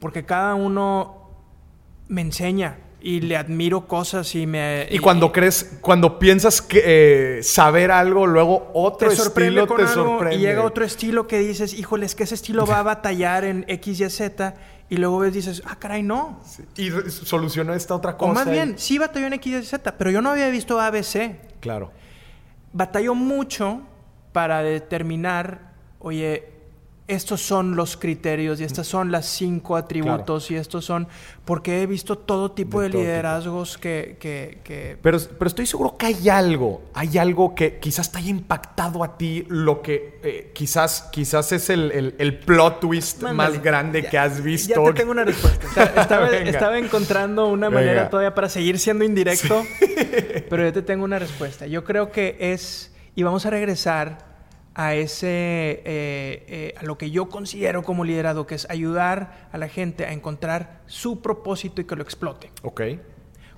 [0.00, 1.28] Porque cada uno
[2.06, 4.88] me enseña y le admiro cosas y me...
[4.90, 6.82] Y cuando crees, cuando piensas que
[7.38, 10.36] eh, saber algo, luego otro te estilo con te algo sorprende.
[10.36, 13.64] y llega otro estilo que dices, híjole, es que ese estilo va a batallar en
[13.68, 14.54] X, Y, Z
[14.90, 16.40] y luego ves dices, ah, caray, no.
[16.76, 18.32] Y solucionó esta otra O cosa.
[18.32, 21.36] más y- bien, sí batalló en X, Y, Z, pero yo no había visto ABC.
[21.60, 21.92] Claro.
[22.72, 23.80] batalló mucho
[24.32, 26.48] para determinar, oye,
[27.08, 31.08] estos son los criterios y estas son las cinco atributos y estos son,
[31.46, 33.10] porque he visto todo tipo De de, todo tipo.
[33.10, 38.12] liderazgos que, que, que- Pero, pero estoy seguro que hay algo, hay algo que quizás
[38.12, 42.80] te haya impactado a ti, lo que eh, quizás, quizás es el, el- el plot
[42.80, 43.54] twist Mándale.
[43.54, 44.74] más grande Ya- que has visto.
[44.84, 45.66] Ya te tengo una respuesta.
[45.96, 47.80] Esta- Estaba, encontrando una Venga.
[47.80, 49.64] manera todavía para seguir siendo indirecto,
[50.50, 51.66] pero yo te tengo una respuesta.
[51.66, 54.27] Yo creo que es, y vamos a regresar
[54.78, 55.82] a ese, eh,
[56.46, 60.12] eh, a lo que yo considero como liderazgo, que es ayudar a la gente a
[60.12, 62.52] encontrar su propósito y que lo explote.
[62.62, 62.82] Ok.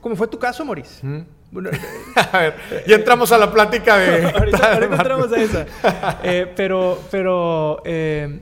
[0.01, 1.27] Como fue tu caso, Maurice.
[1.51, 1.69] Bueno,
[2.33, 2.55] A ver,
[2.87, 4.25] ya entramos a la plática de...
[4.35, 5.67] ahorita, ahorita entramos a esa.
[6.23, 8.41] Eh, pero pero eh,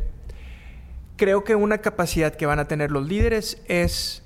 [1.17, 4.23] creo que una capacidad que van a tener los líderes es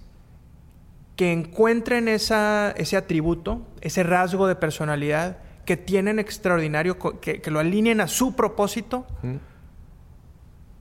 [1.17, 7.61] que encuentren esa, ese atributo, ese rasgo de personalidad que tienen extraordinario, que, que lo
[7.61, 9.07] alineen a su propósito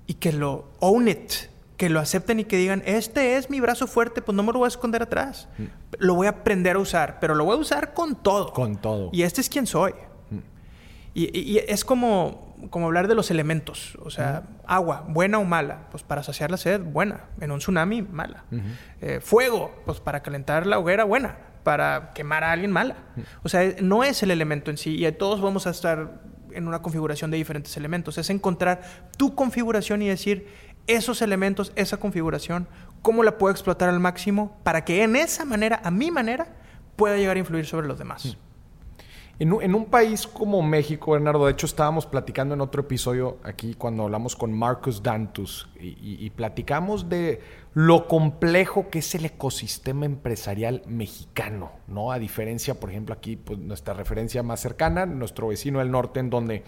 [0.08, 1.32] y que lo own it,
[1.78, 4.60] que lo acepten y que digan, este es mi brazo fuerte, pues no me lo
[4.60, 5.48] voy a esconder atrás.
[6.00, 8.54] Lo voy a aprender a usar, pero lo voy a usar con todo.
[8.54, 9.10] Con todo.
[9.14, 9.94] Y este es quien soy.
[11.14, 13.98] Y, y- y es como, como hablar de los elementos.
[14.04, 15.88] O sea, agua, buena o mala.
[15.92, 17.26] Pues para saciar la sed, buena.
[17.42, 18.46] En un tsunami, mala.
[19.02, 21.38] Eh, fuego, pues para calentar la hoguera, buena.
[21.64, 22.96] Para quemar a alguien, mala.
[23.44, 25.06] O sea, no es el elemento en sí.
[25.06, 26.22] Y todos vamos a estar
[26.54, 28.18] en una configuración de diferentes elementos.
[28.18, 28.82] Es encontrar
[29.18, 30.48] tu configuración y decir,
[30.88, 32.68] esos elementos, esa configuración,
[33.02, 36.48] cómo la puedo explotar al máximo para que en esa manera, a mi manera,
[36.96, 38.38] pueda llegar a influir sobre los demás.
[39.42, 44.04] En un, país como México, Bernardo, de hecho estábamos platicando en otro episodio aquí cuando
[44.04, 47.42] hablamos con Marcus Dantus y, y- y platicamos de
[47.74, 52.12] lo complejo que es el ecosistema empresarial mexicano, ¿no?
[52.12, 56.30] A diferencia, por ejemplo, aquí, pues nuestra referencia más cercana, nuestro vecino del norte, en
[56.30, 56.64] donde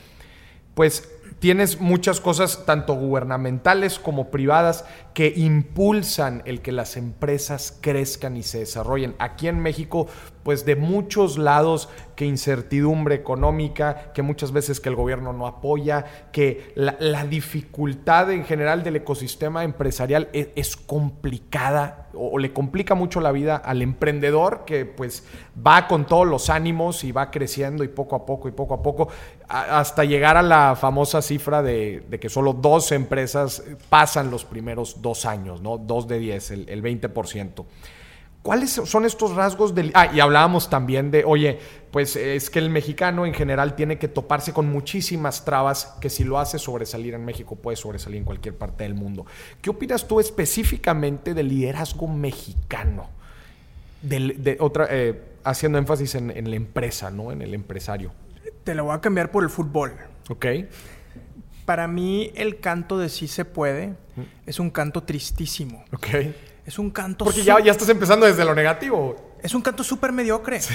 [0.73, 1.07] pues
[1.39, 8.43] tienes muchas cosas, tanto gubernamentales como privadas, que impulsan el que las empresas crezcan y
[8.43, 9.15] se desarrollen.
[9.19, 10.07] Aquí en México,
[10.43, 16.05] pues de muchos lados, que incertidumbre económica, que muchas veces que el gobierno no apoya,
[16.31, 23.21] que la, dificultad en general del ecosistema empresarial es, es complicada o, le complica mucho
[23.21, 27.87] la vida al emprendedor que pues va con todos los ánimos y va creciendo y
[27.87, 29.07] poco a poco y poco a poco
[29.47, 35.01] hasta llegar a la famosa cifra de, de que solo dos empresas pasan los primeros
[35.01, 35.77] dos años, ¿no?
[35.77, 37.65] Dos de diez, el, el 20%.
[38.41, 39.91] ¿Cuáles son estos rasgos del...
[39.93, 41.59] Ah, y hablábamos también de, oye,
[41.91, 46.25] pues es que el mexicano en general tiene que toparse con muchísimas trabas que si
[46.25, 49.25] lo hace sobresalir en México puede sobresalir en cualquier parte del mundo.
[49.61, 53.07] ¿Qué opinas tú específicamente del liderazgo mexicano?
[54.01, 57.31] Del- de otra, eh, haciendo énfasis en, en la empresa, ¿no?
[57.31, 58.11] En el empresario.
[58.65, 59.93] Te lo voy a cambiar por el fútbol.
[60.29, 60.45] ¿Ok?
[61.65, 63.95] Para mí el canto de sí se puede
[64.45, 65.85] es un canto tristísimo.
[65.93, 66.07] Ok.
[66.65, 69.33] Es un canto Porque ya, ya estás empezando desde lo negativo.
[69.41, 70.59] es un canto súper mediocre.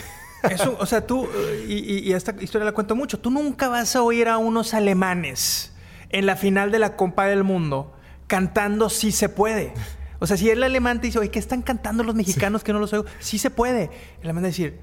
[0.78, 1.28] O sea, tú,
[1.66, 5.72] y, esta historia la cuento mucho, tú nunca vas a oír a unos alemanes
[6.10, 7.92] en la final de la Copa del Mundo
[8.28, 9.74] cantando sí se puede.
[10.20, 12.78] O sea, si el alemán te dice, oye, ¿qué están cantando los mexicanos que no
[12.78, 13.04] los oigo?
[13.18, 13.90] Sí se puede.
[14.20, 14.78] El alemán va a decir,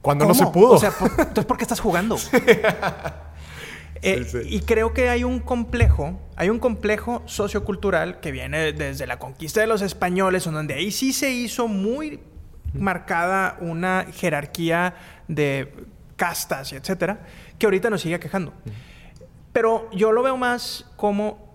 [0.00, 0.74] Cuando no se pudo.
[0.74, 2.16] O sea, por- entonces, ¿por qué estás jugando?
[4.02, 4.38] Eh, Sí.
[4.48, 9.60] Y creo que hay un complejo, hay un complejo sociocultural que viene desde la conquista
[9.60, 12.20] de los españoles, en donde ahí sí se hizo muy
[12.72, 14.94] marcada una jerarquía
[15.28, 15.72] de
[16.16, 17.26] castas y etcétera,
[17.58, 18.52] que ahorita nos sigue quejando.
[19.52, 21.52] Pero yo lo veo más como,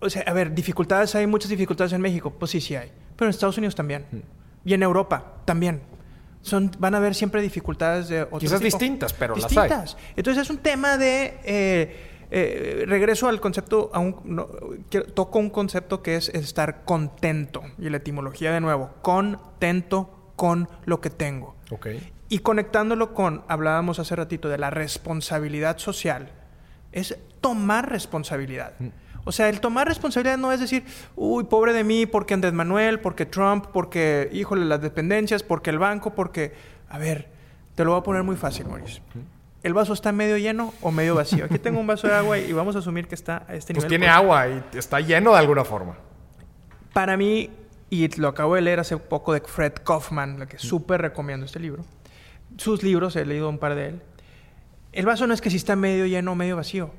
[0.00, 3.26] o sea, a ver, dificultades, hay muchas dificultades en México, pues sí, sí hay, pero
[3.28, 4.04] en Estados Unidos también,
[4.64, 5.80] y en Europa también.
[6.42, 8.76] Son, van a haber siempre dificultades de otro Quizás tipo.
[8.78, 9.96] distintas, pero las distintas.
[10.16, 11.96] Entonces es un tema de eh,
[12.30, 14.48] eh, regreso al concepto, a un, no,
[14.90, 20.68] quiero- toco un concepto que es estar contento y la etimología de nuevo, contento con
[20.84, 21.54] lo que tengo.
[22.28, 26.30] Y conectándolo con, hablábamos hace ratito de la responsabilidad social,
[26.90, 28.72] es tomar responsabilidad.
[29.24, 33.00] O sea, el tomar responsabilidad no es decir, uy, pobre de mí, porque Andrés Manuel,
[33.00, 36.52] porque Trump, porque, híjole, las dependencias, porque el banco, porque...
[36.88, 37.28] A ver,
[37.74, 39.02] te lo voy a poner muy fácil, Mauricio.
[39.62, 41.44] ¿El vaso está medio lleno o medio vacío?
[41.44, 43.84] Aquí tengo un vaso de agua y vamos a asumir que está a este Pues
[43.84, 43.88] nivel.
[43.88, 45.96] tiene Pues, agua y está lleno de alguna forma.
[46.92, 47.48] Para mí,
[47.88, 51.60] y lo acabo de leer hace poco de Fred Kaufman, lo que súper recomiendo este
[51.60, 51.84] libro.
[52.56, 54.02] Sus libros, he leído un par de él.
[54.92, 56.90] El vaso no es que si está medio lleno o medio vacío.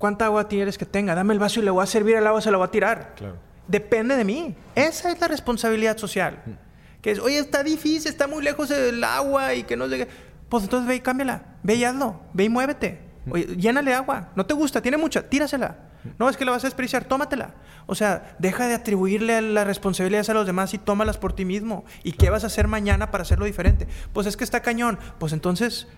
[0.00, 1.14] ¿Cuánta agua quieres que tenga?
[1.14, 3.12] Dame el vaso y le voy a servir el agua, se lo voy a tirar.
[3.16, 3.36] Claro.
[3.68, 4.56] Depende de mí.
[4.74, 6.42] Esa es la responsabilidad social.
[7.02, 10.08] Que es, oye, está difícil, está muy lejos el agua y que no llegue.
[10.48, 11.42] Pues entonces ve y cámbiala.
[11.62, 12.18] Ve y hazlo.
[12.32, 12.98] Ve y muévete.
[13.30, 14.30] Oye, llénale agua.
[14.36, 15.76] No te gusta, tiene mucha, tírasela.
[16.18, 17.52] No, es que la vas a desperdiciar, tómatela.
[17.84, 21.84] O sea, deja de atribuirle las responsabilidades a los demás y tómalas por ti mismo.
[22.04, 23.86] ¿Y qué vas a hacer mañana para hacerlo diferente?
[24.14, 24.98] Pues es que está cañón.
[25.18, 25.88] Pues entonces,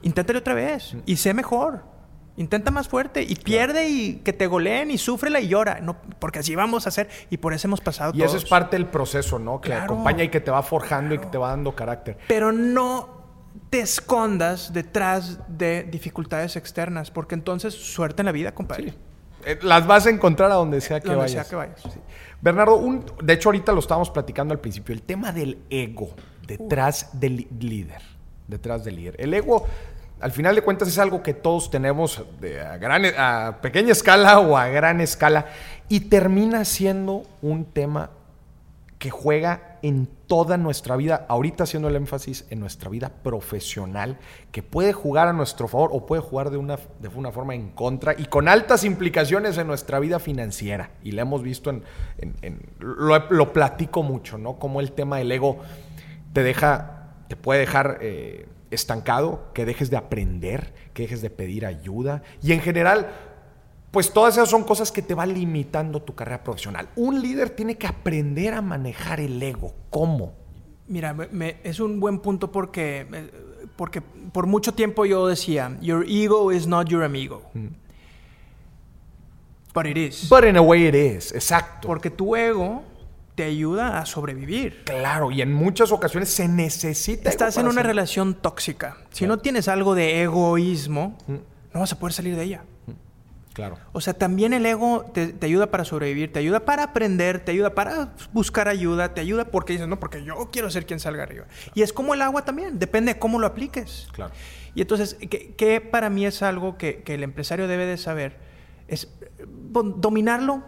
[0.00, 1.99] inténtale otra vez y sé mejor.
[2.40, 5.80] Intenta más fuerte y pierde y que te goleen y súfrela y llora.
[5.80, 8.76] No, porque así vamos a hacer y por eso hemos pasado Y eso es parte
[8.76, 9.60] del proceso, ¿no?
[9.60, 9.84] Que Claro.
[9.84, 12.16] acompaña y que te va forjando y que te va dando carácter.
[12.28, 13.20] Pero no
[13.68, 18.94] te escondas detrás de dificultades externas, porque entonces suerte en la vida, compadre.
[19.44, 21.46] Eh, Las vas a encontrar a donde sea que Donde vayas.
[21.46, 21.82] sea que vayas.
[22.40, 26.14] Bernardo, un- de hecho ahorita lo estábamos platicando al principio, el tema del ego
[26.46, 28.00] detrás del líder,
[28.48, 29.16] detrás del líder.
[29.18, 29.66] El ego,
[30.20, 34.68] al final de cuentas, es algo que todos tenemos de a, pequeña escala o a
[34.68, 35.46] gran escala
[35.88, 38.10] y termina siendo un tema
[38.98, 44.18] que juega en toda nuestra vida, ahorita haciendo el énfasis en nuestra vida profesional,
[44.52, 47.70] que puede jugar a nuestro favor o puede jugar de una, de una forma en
[47.70, 50.90] contra y con altas implicaciones en nuestra vida financiera.
[51.02, 51.82] Y la hemos visto en...
[52.78, 54.58] lo, platico mucho, ¿no?
[54.58, 55.60] Como el tema del ego
[56.34, 61.66] te deja, te puede dejar eh, estancado, que dejes de aprender, que dejes de pedir
[61.66, 63.10] ayuda y en general
[63.90, 66.88] pues todas esas son cosas que te van limitando tu carrera profesional.
[66.94, 69.74] Un líder tiene que aprender a manejar el ego.
[69.90, 70.34] ¿Cómo?
[70.86, 73.30] Mira, me- es un buen punto porque, eh,
[73.74, 77.42] porque por mucho tiempo yo decía, your ego is not your amigo.
[79.74, 80.28] But it is.
[80.28, 81.86] But in a way it is, exacto.
[81.88, 82.82] Porque tu ego
[83.34, 84.84] te ayuda a sobrevivir.
[84.84, 87.28] claro, y en muchas ocasiones se necesita.
[87.28, 88.96] Estás en una relación tóxica.
[89.10, 92.64] Si no tienes algo de egoísmo, no vas a poder salir de ella.
[93.52, 93.78] Claro.
[93.92, 97.50] O sea, también el ego te, te ayuda para sobrevivir, te ayuda para aprender, te
[97.50, 101.24] ayuda para buscar ayuda, te ayuda porque dices, no, porque yo quiero ser quien salga
[101.24, 101.46] arriba.
[101.74, 104.08] Y es como el agua también, depende de cómo lo apliques.
[104.12, 104.32] Claro.
[104.74, 108.38] Y entonces, que, que para mí es algo que, que el empresario debe de saber,
[108.86, 109.46] es eh,
[109.96, 110.62] dominarlo,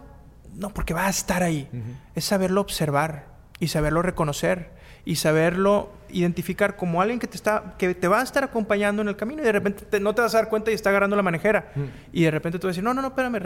[0.54, 1.68] no porque va a estar ahí,
[2.14, 3.26] es saberlo observar
[3.60, 4.70] y saberlo reconocer
[5.04, 9.08] y saberlo identificar como alguien que te está que te va a estar acompañando en
[9.08, 11.16] el camino y de repente te- no te vas a dar cuenta y está agarrando
[11.16, 11.72] la manejera.
[12.12, 13.36] Y de repente tú vas a decir no no no espérame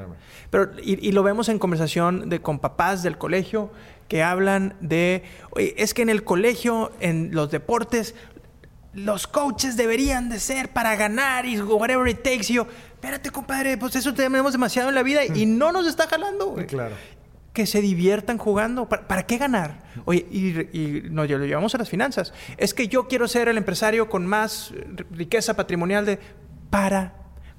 [0.00, 0.16] Espérame.
[0.50, 3.70] pero y, y lo vemos en conversación de con papás del colegio
[4.06, 8.14] que hablan de "Oye, es que en el colegio en los deportes
[8.92, 13.76] los coaches deberían de ser para ganar y whatever it takes y yo espérate compadre
[13.78, 16.94] pues eso tenemos demasiado en la vida y no nos está jalando güey Claro.
[17.52, 18.88] que se diviertan jugando.
[18.88, 19.82] ¿Para, para qué ganar?
[20.04, 22.32] Oye, y, y nos lo llevamos a las finanzas.
[22.56, 24.72] Es que yo quiero ser el empresario con más
[25.10, 26.20] riqueza patrimonial de...
[26.70, 27.14] ¿Para?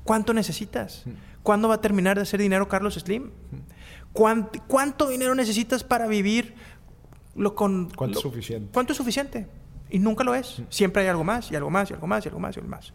[0.06, 1.04] ¿Cuánto necesitas?
[1.44, 3.32] ¿Cuándo va a terminar de hacer dinero Carlos Slim?
[4.14, 6.56] ¿Cuánto, cuánto dinero necesitas para vivir
[7.36, 7.90] lo con...
[7.90, 8.70] ¿Cuánto es suficiente?
[8.74, 9.48] ¿Cuánto es suficiente?
[9.92, 10.62] Y nunca lo es.
[10.70, 12.70] Siempre hay algo más, y algo más, y algo más, y algo más, y algo
[12.70, 12.94] más.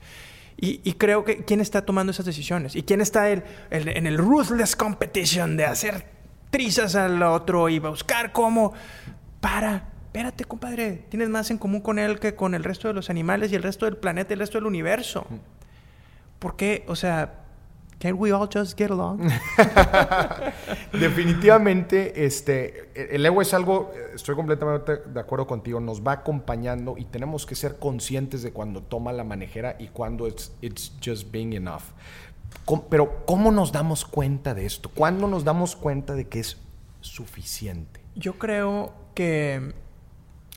[0.59, 4.07] Y, y creo que quién está tomando esas decisiones y quién está el- el- en
[4.07, 6.07] el ruthless competition de hacer
[6.51, 8.73] trizas al otro y buscar cómo.
[9.41, 11.05] Para, espérate, compadre.
[11.11, 13.63] Tienes más en común con él que con el resto de los animales y el
[13.63, 15.27] resto del planeta y el resto del universo.
[16.39, 16.85] ¿Por qué?
[16.89, 17.41] O sea,
[18.07, 19.21] can't we all just get along?
[20.93, 27.05] Definitivamente, este, el ego es algo, estoy completamente de acuerdo contigo, nos va acompañando y
[27.07, 31.53] tenemos que ser conscientes de cuando toma la manejera y cuando it's, it's just being
[31.55, 31.83] enough.
[32.89, 34.89] Pero, ¿cómo nos damos cuenta de esto?
[34.89, 36.59] ¿Cuándo nos damos cuenta de que es
[37.01, 38.01] suficiente?
[38.15, 39.75] Yo creo que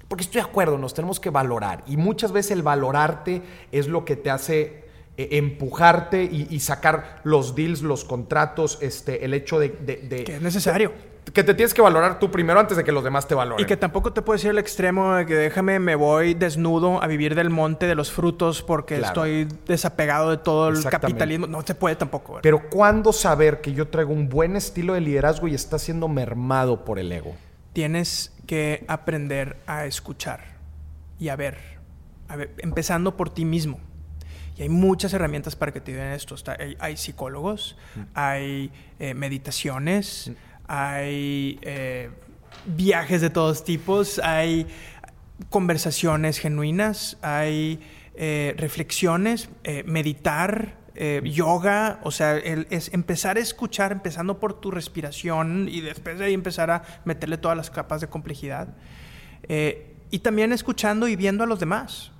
[0.07, 1.83] Porque estoy de acuerdo, nos tenemos que valorar.
[1.87, 4.88] Y muchas veces el valorarte es lo que te hace
[5.21, 10.23] eh, empujarte y, y sacar los deals, los contratos, este, el hecho de, de- de-
[10.23, 10.93] que es necesario.
[11.33, 13.61] que te tienes que valorar tú primero antes de que los demás te valoren.
[13.63, 17.07] Y que tampoco te puedes ir al extremo de que déjame, me voy desnudo a
[17.07, 19.07] vivir del monte de los frutos porque Claro.
[19.25, 21.45] estoy desapegado de todo el capitalismo.
[21.47, 22.33] No se puede tampoco.
[22.35, 22.41] ¿verdad?
[22.43, 26.85] Pero ¿cuándo saber que yo traigo un buen estilo de liderazgo y está siendo mermado
[26.85, 27.35] por el ego?
[27.73, 30.39] Tienes que aprender a escuchar
[31.19, 31.57] y a ver,
[32.29, 33.79] a ver, empezando por ti mismo.
[34.59, 36.35] Y hay muchas herramientas para que te ayuden esto.
[36.79, 37.77] hay, psicólogos,
[38.13, 40.33] hay eh, meditaciones,
[40.67, 42.09] hay eh,
[42.65, 44.67] viajes de todos tipos, hay
[45.49, 47.79] conversaciones genuinas, hay
[48.15, 49.49] eh, reflexiones,
[49.85, 50.77] meditar,
[51.23, 56.33] yoga, o sea, es empezar a escuchar, empezando por tu respiración y después de ahí
[56.33, 58.75] empezar a meterle todas las capas de complejidad.
[60.11, 62.11] y también escuchando y viendo a los demás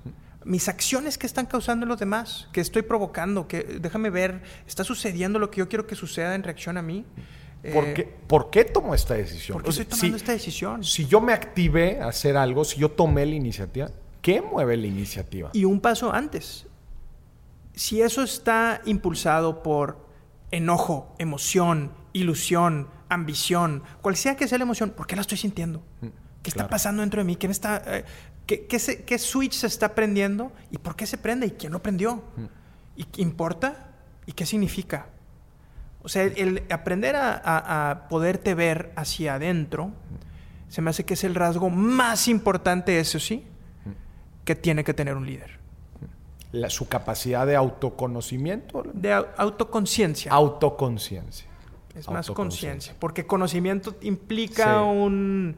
[0.45, 5.39] mis acciones que están causando los demás, que estoy provocando, que déjame ver, está sucediendo
[5.39, 7.05] lo que yo quiero que suceda en reacción a mí.
[7.73, 9.55] ¿Por, eh, qué, ¿Por qué tomo esta decisión?
[9.55, 10.83] ¿Por qué estoy tomando esta decisión?
[10.83, 13.89] Si yo me activé a hacer algo, si yo tomé la iniciativa,
[14.21, 15.49] ¿qué mueve la iniciativa?
[15.53, 16.67] Y un paso antes.
[17.73, 20.07] Si eso está impulsado por
[20.51, 25.83] enojo, emoción, ilusión, ambición, cual sea que sea la emoción, ¿por qué la estoy sintiendo?
[26.01, 26.07] Mm,
[26.41, 27.35] ¿Qué está pasando dentro de mí?
[27.35, 28.05] ¿Qué me está, eh,
[28.45, 32.15] ¿Qué, switch se está prendiendo y por qué se prende y quién lo prendió?
[32.15, 32.45] Mm.
[32.95, 33.91] ¿Y qué importa?
[34.25, 35.07] ¿Y qué significa?
[36.01, 40.69] O sea, el, aprender a, poderte ver hacia adentro mm.
[40.69, 43.45] se me hace que es el rasgo más importante, eso sí,
[43.85, 44.45] mm.
[44.45, 45.59] que tiene que tener un líder.
[46.69, 48.83] su capacidad de autoconocimiento.
[48.93, 50.31] De autoconciencia.
[50.31, 51.47] Autoconciencia.
[51.95, 55.55] Es más conciencia, porque conocimiento implica un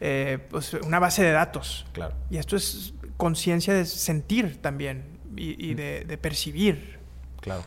[0.00, 1.86] eh, pues, una base de datos.
[1.92, 2.14] Claro.
[2.30, 5.04] Y esto es conciencia de sentir también
[5.36, 6.98] y, de, percibir.
[7.40, 7.62] Claro.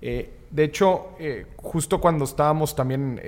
[0.00, 3.20] Eh, de hecho, eh, justo cuando estábamos también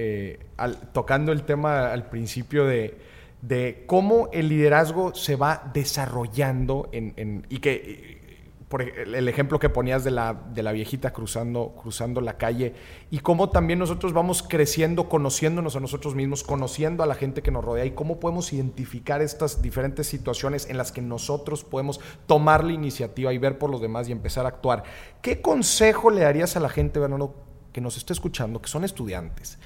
[0.92, 8.23] tocando el tema al principio de, cómo el liderazgo se va desarrollando en, y que
[8.68, 12.74] por el ejemplo que ponías de la, de la viejita cruzando, cruzando la calle
[13.10, 17.50] y cómo también nosotros vamos creciendo, conociéndonos a nosotros mismos, conociendo a la gente que
[17.50, 22.64] nos rodea y cómo podemos identificar estas diferentes situaciones en las que nosotros podemos tomar
[22.64, 24.82] la iniciativa y ver por los demás y empezar a actuar.
[25.20, 27.34] ¿Qué consejo le darías a la gente, Bernardo,
[27.72, 29.58] que nos está escuchando, que son estudiantes,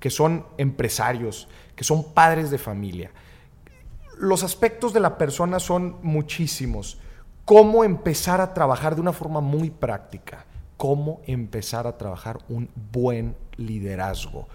[0.00, 3.10] que son empresarios, que son padres de familia?
[4.18, 6.98] Los aspectos de la persona son muchísimos
[7.46, 10.44] cómo empezar a trabajar de una forma muy práctica,
[10.76, 14.48] cómo empezar a trabajar un buen liderazgo.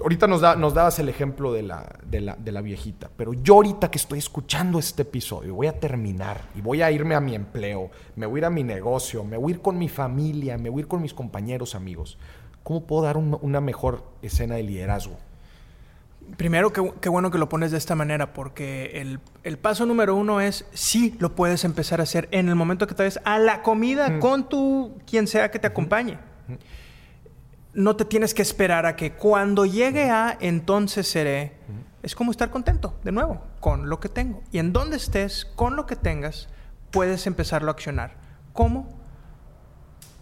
[0.00, 3.98] Ahorita nos, nos dabas el ejemplo de la, de, la, viejita, pero yo ahorita que
[3.98, 8.26] estoy escuchando este episodio, voy a terminar y voy a irme a mi empleo, me
[8.26, 10.80] voy a ir a mi negocio, me voy a ir con mi familia, me voy
[10.80, 12.18] a ir con mis compañeros, amigos.
[12.64, 15.16] ¿Cómo puedo dar una mejor escena de liderazgo?
[16.36, 20.66] Primero, qué, bueno que lo pones de esta manera, porque el, paso número uno es
[20.72, 24.18] sí lo puedes empezar a hacer en el momento que te vayas a la comida
[24.20, 26.18] con tu quien sea que te acompañe.
[27.72, 31.52] No te tienes que esperar a que cuando llegue a entonces seré.
[32.02, 34.42] Es como estar contento, de nuevo, con lo que tengo.
[34.52, 36.48] Y en donde estés, con lo que tengas,
[36.90, 38.16] puedes empezarlo a accionar.
[38.52, 38.88] ¿Cómo?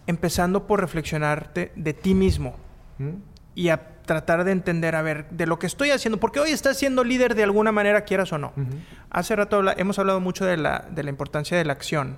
[0.07, 2.55] Empezando por reflexionarte de ti mismo
[3.53, 6.77] y a tratar de entender, a ver, de lo que estoy haciendo, porque hoy estás
[6.77, 8.53] siendo líder de alguna manera, quieras o no.
[9.11, 12.17] Hace rato hemos hablado mucho de la, de la importancia de la acción,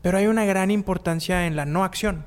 [0.00, 2.24] pero hay una gran importancia en la no acción,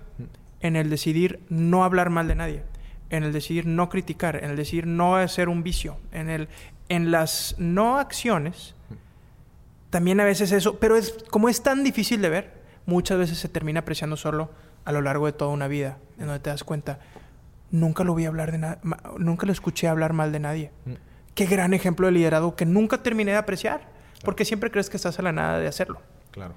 [0.60, 2.64] en el decidir no hablar mal de nadie,
[3.10, 6.50] en el decidir no criticar, en el decidir no hacer un vicio, en, el,
[6.90, 8.76] en las no acciones,
[9.90, 12.54] también a veces eso, pero es, como es tan difícil de ver,
[12.86, 14.52] muchas veces se termina apreciando solo
[14.84, 17.00] a lo largo de toda una vida, en donde te das cuenta,
[17.72, 18.80] nunca lo vi hablar de nada,
[19.18, 20.72] nunca lo escuché hablar mal de nadie.
[20.86, 20.94] Mm.
[21.34, 23.90] Qué gran ejemplo de liderazgo que nunca terminé de apreciar,
[24.24, 26.02] porque siempre crees que estás a la nada de hacerlo.
[26.32, 26.54] Claro.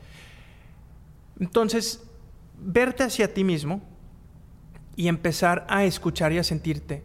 [1.39, 2.03] Entonces,
[2.59, 3.83] verte hacia ti mismo
[4.97, 7.03] y empezar a escuchar y a sentirte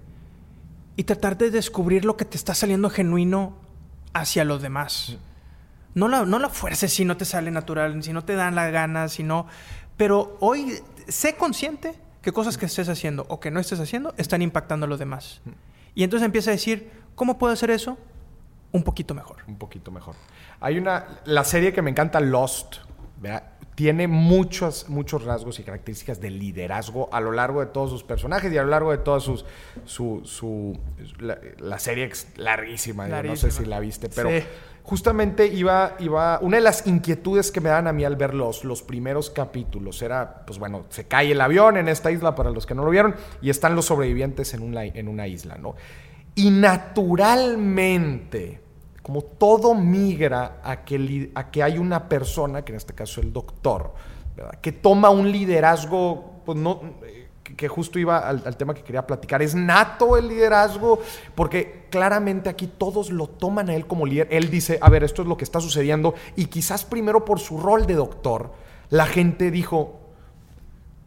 [0.96, 3.56] y tratar de descubrir lo que te está saliendo genuino
[4.14, 5.12] hacia los demás.
[5.12, 5.30] Mm.
[6.00, 8.70] No la, no la fuerces si no te sale natural, si no te dan la
[8.70, 9.48] gana, si no...
[9.98, 14.42] Pero hoy sé consciente qué cosas que estés haciendo o que no estés haciendo están
[14.42, 15.42] impactando a los demás.
[15.96, 17.98] Y entonces empieza a decir, ¿cómo puedo hacer eso?
[18.72, 19.38] Un poquito mejor.
[19.48, 20.16] Un poquito mejor.
[20.60, 22.78] Hay una, la serie que me encanta, Lost,
[23.76, 28.52] tiene muchos, muchos rasgos y características de liderazgo a lo largo de todos sus personajes
[28.52, 29.46] y a lo largo de toda sus,
[29.86, 30.78] su, su
[31.18, 34.30] la, serie es larguísima, no sé si la viste, pero
[34.90, 38.64] justamente iba, iba, una de las inquietudes que me dan a mí al ver los,
[38.64, 42.66] los primeros capítulos era, pues bueno, se cae el avión en esta isla para los
[42.66, 45.76] que no lo vieron y están los sobrevivientes en una, en una isla, ¿no?
[46.34, 48.62] Y naturalmente,
[49.04, 53.32] como todo migra a que, a que hay una persona, que en este caso el
[53.32, 53.94] doctor,
[54.60, 56.82] que toma un liderazgo, pues no,
[57.56, 59.42] que justo iba al, tema que quería platicar.
[59.42, 61.00] Es nato el liderazgo,
[61.36, 64.28] porque claramente aquí todos lo toman a él como líder.
[64.32, 67.58] Él dice, a ver, esto es lo que está sucediendo, y quizás primero por su
[67.58, 68.52] rol de doctor,
[68.90, 69.99] la gente dijo,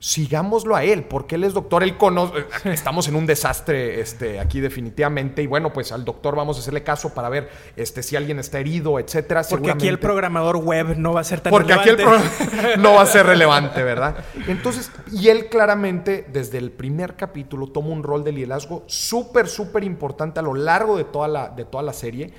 [0.03, 4.59] sigámoslo a él, porque él es doctor, él conoce, estamos en un desastre este, aquí
[4.59, 8.41] definitivamente, y bueno, pues al doctor vamos a hacerle caso para ver este, si alguien
[8.41, 9.43] está herido, etcétera.
[9.49, 12.03] Porque aquí el programador web no va a ser tan porque relevante.
[12.03, 14.25] Porque aquí el programa no va a ser relevante, ¿verdad?
[14.49, 19.85] Entonces, y él claramente, desde el primer capítulo, toma un rol de liderazgo súper, súper
[19.85, 22.35] importante a lo largo de toda la, de toda la serie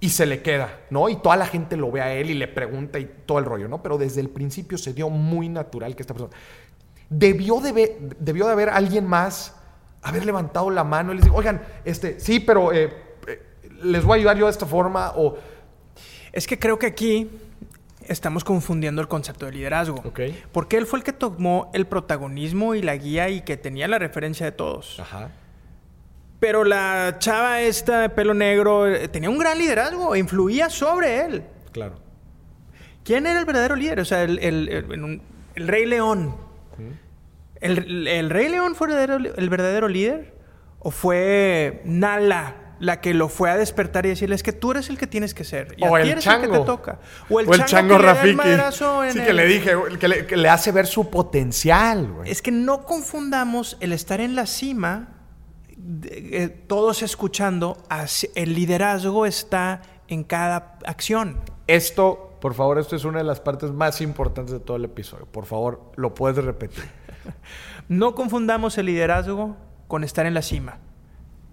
[0.00, 1.10] y se le queda, ¿no?
[1.10, 3.68] Y toda la gente lo ve a él y le pregunta y todo el rollo,
[3.68, 3.82] ¿no?
[3.82, 6.34] Pero desde el principio se dio muy natural que esta persona
[7.10, 9.54] debió de, debió de haber alguien más
[10.02, 12.92] haber levantado la mano y les digo, oigan, este, sí, pero eh,
[13.26, 13.42] eh,
[13.82, 15.36] les voy a ayudar yo de esta forma o...
[16.32, 17.28] Es que creo que aquí
[18.06, 20.00] estamos confundiendo el concepto de liderazgo.
[20.04, 20.40] Okay.
[20.52, 23.98] Porque él fue el que tomó el protagonismo y la guía y que tenía la
[23.98, 25.00] referencia de todos.
[25.00, 25.30] Ajá.
[26.38, 31.44] Pero la chava esta de pelo negro eh, tenía un gran liderazgo, influía sobre él.
[31.72, 31.96] Claro.
[33.02, 34.00] ¿Quién era el verdadero líder?
[34.00, 35.22] O sea, el, el, el,
[35.56, 36.34] el Rey León.
[37.60, 40.34] ¿El, ¿El, Rey León fue el verdadero líder?
[40.78, 44.88] ¿O fue Nala la que lo fue a despertar y decirle es que tú eres
[44.88, 45.74] el que tienes que ser?
[45.76, 46.44] Y o el chango.
[46.44, 46.98] El que te toca.
[47.28, 49.12] O el, o el chango, chango Rafiki.
[49.12, 49.26] Sí, el...
[49.26, 52.10] que le dije, que le, que le, hace ver su potencial.
[52.10, 52.30] Güey.
[52.30, 55.08] Es que no confundamos el estar en la cima,
[55.76, 57.76] de, eh, todos escuchando,
[58.34, 61.40] el liderazgo está en cada acción.
[61.66, 65.26] Esto, por favor, esto es una de las partes más importantes de todo el episodio.
[65.26, 66.84] Por favor, lo puedes repetir.
[67.88, 69.56] No confundamos el liderazgo
[69.88, 70.78] con estar en la cima.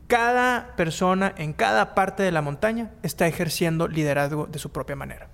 [0.06, 5.30] Cada persona en cada parte de la montaña está ejerciendo liderazgo de su propia manera.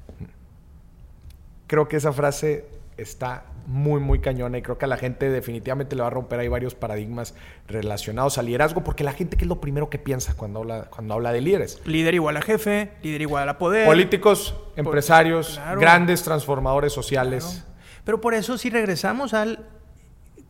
[1.67, 2.65] Creo que esa frase
[2.97, 6.39] está muy, muy cañona y creo que a la gente definitivamente le va a romper
[6.39, 7.33] ahí varios paradigmas
[7.67, 11.13] relacionados al liderazgo, porque la gente, ¿qué es lo primero que piensa cuando habla, cuando
[11.13, 11.81] habla de líderes?
[11.85, 13.85] Líder igual a jefe, líder igual a poder.
[13.85, 15.79] Políticos, empresarios, claro.
[15.79, 17.45] grandes transformadores sociales.
[17.45, 17.73] Claro.
[18.03, 19.65] Pero por eso si regresamos al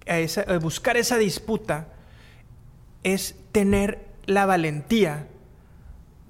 [0.07, 1.87] a, esa, a buscar esa disputa,
[3.03, 5.27] es tener la valentía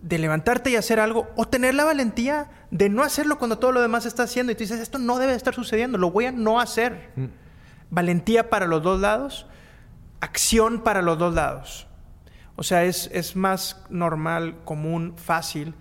[0.04, 3.82] de levantarte y hacer algo o tener la valentía de no hacerlo cuando todo lo
[3.82, 6.60] demás está haciendo y tú dices, esto no debe estar sucediendo, lo voy a no
[6.60, 7.12] hacer.
[7.16, 7.26] Mm.
[7.90, 9.48] Valentía para los dos lados,
[10.20, 11.88] acción para los dos lados.
[12.58, 15.74] O sea, es, es más normal, común, fácil,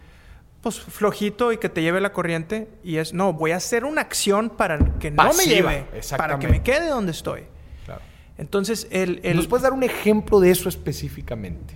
[0.60, 4.02] pues flojito y que te lleve la corriente y es, no, voy a hacer una
[4.02, 7.42] acción para que no Pasiva, me lleve, para que me quede donde estoy.
[7.84, 8.02] Claro.
[8.38, 9.36] Entonces, el, el...
[9.36, 11.74] ¿Nos puedes dar un ejemplo de eso específicamente?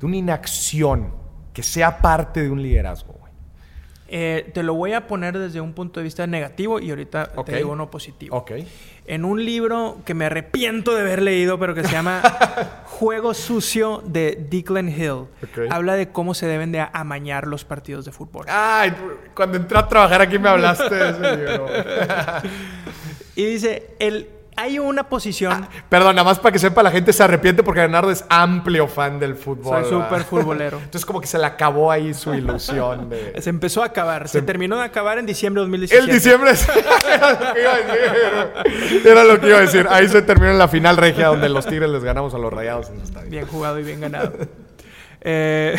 [0.00, 1.23] De una inacción
[1.54, 3.32] que sea parte de un liderazgo, güey.
[4.06, 7.56] Eh, te lo voy a poner desde un punto de vista negativo y ahorita te
[7.56, 8.36] digo uno positivo.
[8.36, 8.52] Ok.
[9.06, 12.20] En un libro que me arrepiento de haber leído, pero que se llama
[12.84, 15.26] Juego Sucio de Declan Hill,
[15.70, 18.44] habla de cómo se deben de amañar los partidos de fútbol.
[18.48, 18.92] Ay,
[19.34, 21.66] cuando entré a trabajar aquí me hablaste de ese libro.
[23.36, 25.66] Y dice, el, hay una posición...
[25.88, 29.18] Perdón, nada más para que sepa, la gente se arrepiente porque Leonardo es amplio fan
[29.18, 29.84] del fútbol.
[29.84, 30.76] Soy súper futbolero.
[30.84, 33.34] Entonces como que se le acabó ahí su ilusión de...
[33.42, 34.28] Se empezó a acabar.
[34.28, 36.04] Se, Se- terminó de acabar en diciembre de 2017.
[36.04, 39.06] El diciembre es- era lo que iba a decir.
[39.06, 39.86] Era lo que iba a decir.
[39.90, 42.88] Ahí se terminó en la final regia donde los Tigres les ganamos a los Rayados
[42.90, 43.30] en el estadio.
[43.30, 44.32] Bien jugado y bien ganado.
[45.22, 45.76] Eh,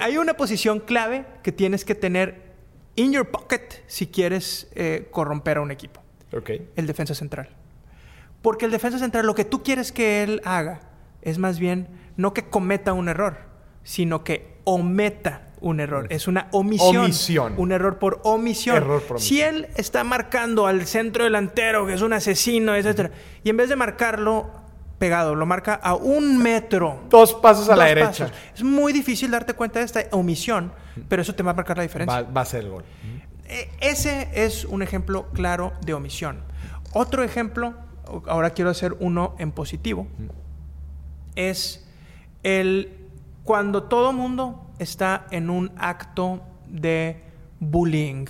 [0.00, 2.52] hay una posición clave que tienes que tener
[2.96, 6.02] in your pocket si quieres eh, corromper a un equipo.
[6.36, 6.50] Ok.
[6.76, 7.48] El defensa central.
[8.42, 10.80] Porque el defensa central lo que tú quieres que él haga
[11.22, 13.38] es más bien no que cometa un error,
[13.84, 16.06] sino que ometa un error.
[16.10, 16.96] Es una omisión.
[17.04, 17.54] Omisión.
[17.56, 18.76] Un error por omisión.
[18.76, 23.12] Error por Si él está marcando al centro delantero, que es un asesino, etc.,
[23.44, 24.50] y en vez de marcarlo
[24.98, 27.02] pegado, lo marca a un metro.
[27.08, 28.26] Dos pasos a la derecha.
[28.26, 28.32] pasos.
[28.56, 30.72] Es muy difícil darte cuenta de esta omisión,
[31.08, 32.22] pero eso te va a marcar la diferencia.
[32.22, 32.84] Va, va a ser el gol.
[33.48, 36.40] E- Ese es un ejemplo claro de omisión.
[36.92, 37.74] Otro ejemplo,
[38.26, 40.06] ahora quiero hacer uno en positivo,
[41.34, 41.86] es
[42.42, 42.98] el
[43.44, 47.22] cuando todo mundo está en un acto de
[47.60, 48.26] bullying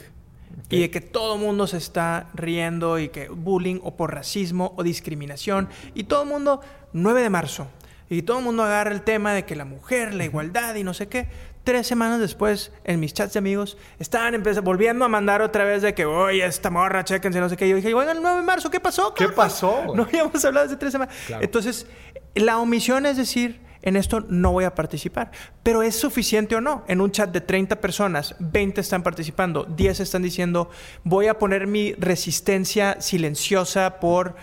[0.70, 4.82] y de que todo mundo se está riendo y que bullying o por racismo o
[4.82, 6.60] discriminación y todo el mundo
[6.92, 7.68] 9 de marzo
[8.08, 10.92] y todo el mundo agarra el tema de que la mujer, la igualdad y no
[10.92, 11.28] sé qué.
[11.64, 15.82] Tres semanas después, en mis chats de amigos, estaban empezando, volviendo a mandar otra vez
[15.82, 17.68] de que, oye, esta morra, chéquense, no sé qué.
[17.68, 19.14] Yo dije, oigan, el 9 de marzo, ¿qué pasó?
[19.14, 19.96] ¿Qué pasó, güey?
[19.96, 21.14] No habíamos hablado desde tres semanas.
[21.26, 21.44] Claro.
[21.44, 21.86] Entonces,
[22.34, 25.30] la omisión es decir, en esto no voy a participar.
[25.62, 26.84] Pero ¿es suficiente o no?
[26.88, 30.70] En un chat de 30 personas, 20 están participando, 10 están diciendo,
[31.04, 34.34] voy a poner mi resistencia silenciosa por...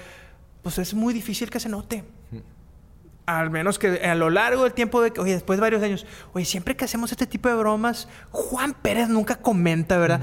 [0.62, 2.04] Pues es muy difícil que se note.
[3.38, 6.06] Al menos que a lo largo del tiempo de que, oye, después de varios años,
[6.34, 10.22] oye, siempre que hacemos este tipo de bromas, Juan Pérez nunca comenta, ¿verdad?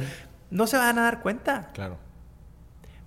[0.50, 1.70] No se van a dar cuenta.
[1.72, 1.98] Claro.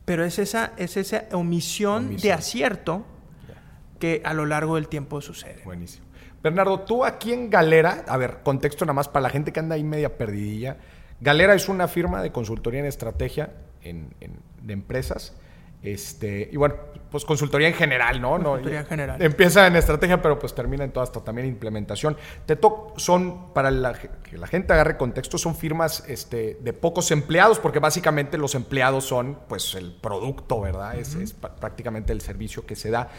[0.06, 3.06] Pero es esa, es esa omisión, de acierto
[4.00, 5.62] que a lo largo del tiempo sucede.
[5.66, 6.06] Buenísimo.
[6.42, 9.76] Bernardo, tú aquí en Galera, a ver, contexto nada más para la gente que anda
[9.76, 10.78] ahí media perdidilla.
[11.20, 15.34] Galera es una firma de consultoría en estrategia en- en- de empresas.
[15.82, 16.76] Este, y bueno,
[17.10, 18.32] pues consultoría en general, ¿no?
[18.32, 19.22] Consultoría en general.
[19.22, 22.18] Empieza en estrategia, pero pues termina en todo hasta también implementación.
[22.46, 27.12] Te to son, para la, que la gente agarre contexto, son firmas este, de pocos
[27.12, 30.98] empleados, porque básicamente los empleados son pues el producto, ¿verdad?
[30.98, 33.10] Es, es prácticamente el servicio que se da.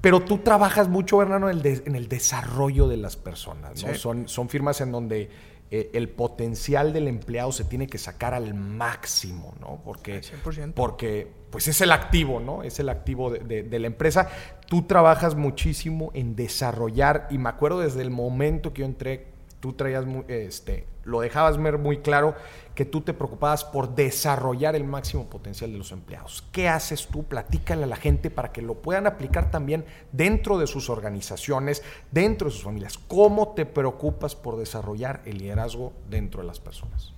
[0.00, 3.92] Pero tú trabajas mucho, Bernardo, en el, de- en el desarrollo de las personas, ¿no?
[3.92, 3.98] Sí.
[3.98, 5.28] Son, son firmas en donde
[5.70, 9.80] eh, el potencial del empleado se tiene que sacar al máximo, ¿no?
[9.84, 10.72] Porque, Al 100%.
[10.74, 12.62] porque pues es el activo, ¿no?
[12.62, 14.28] Es el activo de, de- de la empresa.
[14.66, 19.26] Tú trabajas muchísimo en desarrollar, y me acuerdo desde el momento que yo entré,
[19.60, 22.34] tú traías, este, lo dejabas ver muy claro,
[22.78, 26.44] que tú te preocupabas por desarrollar el máximo potencial de los empleados.
[26.52, 27.24] ¿Qué haces tú?
[27.24, 32.46] Platícale a la gente para que lo puedan aplicar también dentro de sus organizaciones, dentro
[32.46, 32.96] de sus familias.
[32.96, 37.14] ¿Cómo te preocupas por desarrollar el liderazgo dentro de las personas?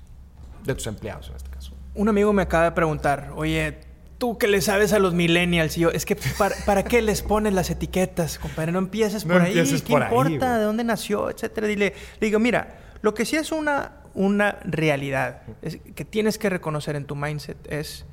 [0.65, 1.75] De tus empleados en este caso.
[1.95, 3.81] Un amigo me acaba de preguntar, oye,
[4.17, 7.21] tú que le sabes a los millennials, y yo, es que ¿para, para qué les
[7.21, 8.73] pones las etiquetas, compadre?
[8.73, 10.57] No empieces No por ahí, ¿qué por ahí, importa?
[10.57, 11.29] ¿De dónde nació?
[11.29, 11.67] Etcétera.
[11.67, 16.51] Dile, le digo, mira, lo que sí es una, una realidad, es que tienes que
[16.51, 18.05] reconocer en tu mindset es,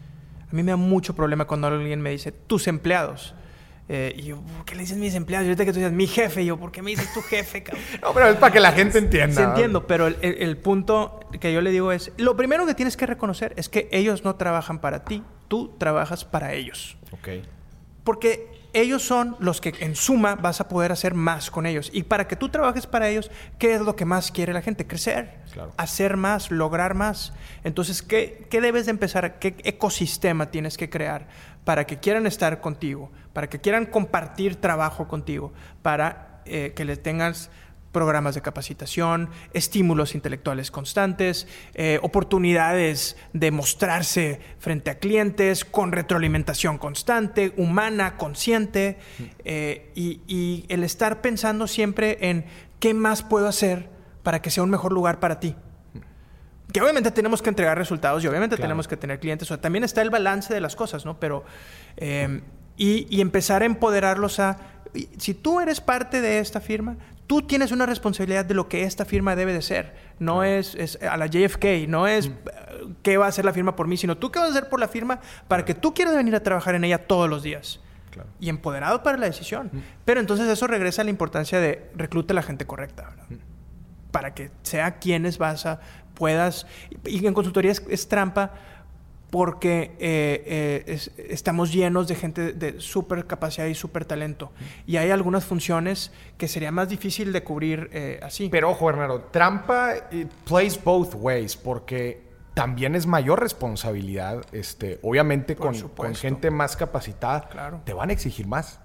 [0.52, 3.34] a mí me da mucho problema cuando alguien me dice, tus empleados.
[3.90, 5.46] Eh, y yo, ¿por qué le dices mis empleados?
[5.46, 7.64] Y ahorita que tú dices, mi jefe, y yo, ¿por qué me dices tu jefe,
[7.64, 7.84] cabrón?
[8.02, 9.36] No, pero es para que la gente entienda.
[9.36, 12.74] Sí, entiendo, pero el, el- el punto que yo le digo es, lo primero que
[12.74, 16.98] tienes que reconocer es que ellos no trabajan para ti, tú trabajas para ellos.
[17.12, 17.30] Ok.
[18.04, 21.90] Porque ellos son los que en suma vas a poder hacer más con ellos.
[21.94, 24.88] Y para que tú trabajes para ellos, ¿qué es lo que más quiere la gente?
[24.88, 25.72] Crecer, Claro.
[25.78, 27.34] hacer más, lograr más.
[27.64, 29.40] Entonces, ¿qué, qué debes de empezar?
[29.40, 31.28] ¿Qué ecosistema tienes que crear
[31.64, 33.12] para que quieran estar contigo?
[33.34, 37.50] Para que quieran compartir trabajo contigo, para eh, que les tengas
[37.92, 46.78] programas de capacitación, estímulos intelectuales constantes, eh, oportunidades de mostrarse frente a clientes con retroalimentación
[46.78, 48.98] constante, humana, consciente,
[49.46, 52.46] eh, y, y el estar pensando siempre en
[52.80, 53.90] qué más puedo hacer
[54.24, 55.56] para que sea un mejor lugar para ti.
[56.74, 58.68] Que obviamente tenemos que entregar resultados y obviamente Claro.
[58.68, 59.50] tenemos que tener clientes.
[59.50, 61.20] O sea, también está el balance de las cosas, ¿no?
[61.20, 61.46] Pero.
[61.96, 62.42] eh,
[62.80, 64.58] y, y empezar a empoderarlos a.
[65.18, 69.06] Si tú eres parte de esta firma, tú tienes una responsabilidad de lo que esta
[69.06, 69.96] firma debe de ser.
[70.20, 72.32] No es, es a la JFK, no es eh,
[73.04, 74.80] qué va a hacer la firma por mí, sino tú qué vas a hacer por
[74.80, 77.82] la firma para que tú quieras venir a trabajar en ella todos los días.
[78.10, 78.30] Claro.
[78.40, 79.70] Y empoderado para la decisión.
[80.06, 83.26] Pero entonces eso regresa a la importancia de recluta a la gente correcta, ¿verdad?
[84.12, 85.80] para que sea quienes vas a
[86.16, 86.66] puedas
[87.06, 88.54] y en consultoría es, es trampa
[89.30, 94.52] porque eh, eh, es- estamos llenos de gente de súper capacidad y súper talento
[94.86, 99.22] y hay algunas funciones que sería más difícil de cubrir eh, así Pero ojo, Bernardo,
[99.32, 106.50] trampa eh, plays both ways porque también es mayor responsabilidad, este, obviamente con, con gente
[106.50, 107.82] más capacitada, Claro.
[107.86, 108.80] te van a exigir más.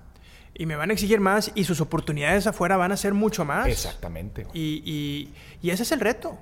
[0.54, 3.66] y me van a exigir más y sus oportunidades afuera van a ser mucho más
[3.68, 4.46] Exactamente.
[4.52, 6.36] Y, y- y ese es el reto.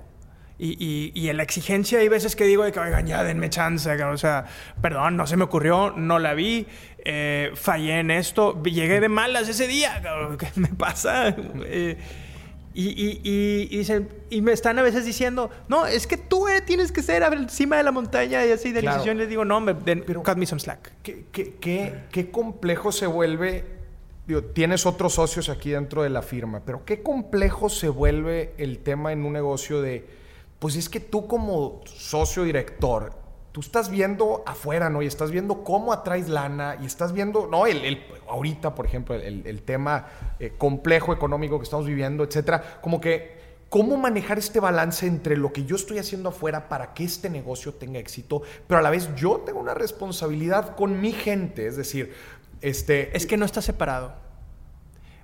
[0.63, 3.49] Y, y, y en la exigencia hay veces que digo de que, oigan, ya denme
[3.49, 3.89] chance.
[3.89, 4.13] cabrón".
[4.13, 4.45] O sea,
[4.79, 6.67] perdón, no se me ocurrió, no la vi,
[7.03, 10.03] eh, fallé en esto, llegué de malas ese día.
[10.37, 11.35] ¿Qué me pasa?
[11.65, 11.97] Eh,
[12.73, 16.47] y, y, y, y dicen- y me están a veces diciendo, no, es que tú
[16.47, 18.97] eh, tienes que ser encima de la montaña y así de Claro.
[18.97, 19.17] decisión.
[19.17, 20.91] Les digo, no, me, den- Pero- cut me some slack.
[21.03, 23.65] ¿Qué, qué, qué- qué complejo se vuelve?
[24.27, 28.77] Digo, tienes otros socios aquí dentro de la firma, pero qué complejo se vuelve el
[28.79, 30.20] tema en un negocio de,
[30.61, 33.13] pues es que tú como socio director,
[33.51, 35.01] tú estás viendo afuera, ¿no?
[35.01, 37.65] Y estás viendo cómo atraes lana y estás viendo, ¿no?
[37.65, 40.05] El, el- ahorita, por ejemplo, el, el tema
[40.39, 45.51] eh, complejo económico que estamos viviendo, etcétera, como que cómo manejar este balance entre lo
[45.51, 49.09] que yo estoy haciendo afuera para que este negocio tenga éxito, pero a la vez
[49.15, 52.13] yo tengo una responsabilidad con mi gente, es decir,
[52.61, 53.17] este...
[53.17, 54.13] Es que no está separado.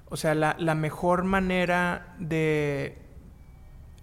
[0.10, 2.98] O sea, la, la mejor manera de.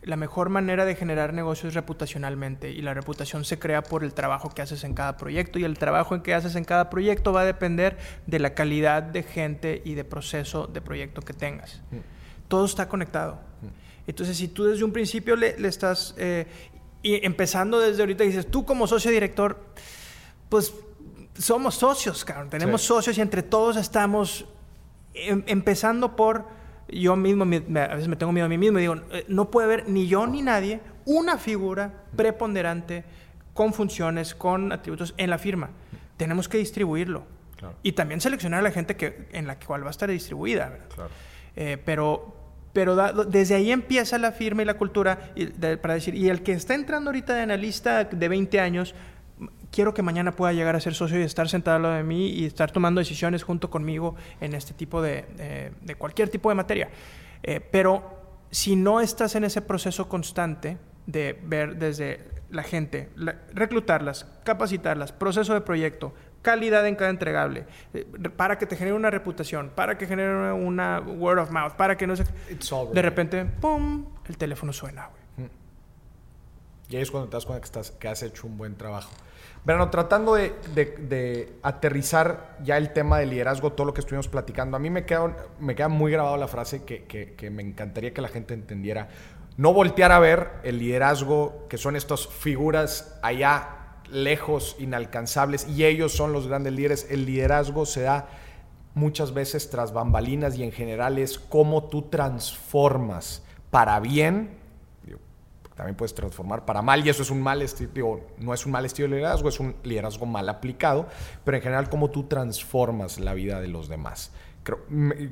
[0.04, 2.70] La mejor manera de generar negocios es reputacionalmente.
[2.70, 5.58] Y la reputación se crea por el trabajo que haces en cada proyecto.
[5.58, 7.96] Y el trabajo que haces en cada proyecto va a depender
[8.26, 11.80] de la calidad de gente y de proceso de proyecto que tengas.
[12.48, 13.40] Todo está conectado.
[14.06, 16.14] Entonces, si tú desde un principio le, le estás.
[16.18, 16.46] eh,
[17.02, 19.58] y empezando desde ahorita dices, tú como socio director,
[20.48, 20.72] pues
[21.38, 22.48] somos socios, cabrón.
[22.50, 22.88] Tenemos Sí.
[22.88, 24.46] socios y entre todos estamos
[25.14, 26.46] em- empezando por
[26.88, 29.24] yo mismo, me- me- a veces me tengo miedo a mí mismo y digo, eh,
[29.28, 33.04] no puede haber ni yo ni nadie una figura preponderante
[33.52, 35.70] con funciones, con atributos en la firma.
[36.16, 37.24] tenemos que distribuirlo.
[37.56, 37.74] Claro.
[37.82, 40.68] Y también seleccionar a la gente que, en la cual va a estar distribuida.
[40.68, 40.86] ¿verdad?
[40.94, 41.10] Claro.
[41.56, 42.36] Eh, pero
[42.72, 46.28] pero da- desde ahí empieza la firma y la cultura y de- para decir, y
[46.28, 48.94] el que está entrando ahorita de analista de 20 años,
[49.70, 52.28] quiero que mañana pueda llegar a ser socio y estar sentado al lado de mí
[52.30, 56.54] y estar tomando decisiones junto conmigo en este tipo de, eh, de cualquier tipo de
[56.54, 56.88] materia.
[57.42, 63.36] Eh, pero si no estás en ese proceso constante de ver desde la gente, la-
[63.52, 68.06] reclutarlas, capacitarlas, proceso de proyecto, calidad en cada entregable, eh,
[68.36, 72.06] para que te genere una reputación, para que genere una word of mouth, para que
[72.06, 72.24] no se...
[72.94, 74.04] De repente, ¡pum!
[74.28, 75.23] El teléfono suena, güey.
[76.88, 79.10] Y ahí es cuando te das cuenta que, estás, que has hecho un buen trabajo.
[79.64, 84.28] Verano, tratando de, de- de aterrizar ya el tema del liderazgo, todo lo que estuvimos
[84.28, 87.62] platicando, a mí me queda, me queda muy grabado la frase que, que- que me
[87.62, 89.08] encantaría que la gente entendiera.
[89.56, 93.80] No voltear a ver el liderazgo, que son estas figuras allá
[94.10, 97.06] lejos, inalcanzables, y ellos son los grandes líderes.
[97.10, 98.28] El liderazgo se da
[98.94, 104.58] muchas veces tras bambalinas y en general es cómo tú transformas para bien
[105.76, 108.72] también puedes transformar para mal y eso es un mal estilo, digo, no es un
[108.72, 111.08] mal estilo de liderazgo, es un liderazgo mal aplicado,
[111.44, 114.32] pero en general cómo tú transformas la vida de los demás.
[114.62, 114.78] Creo,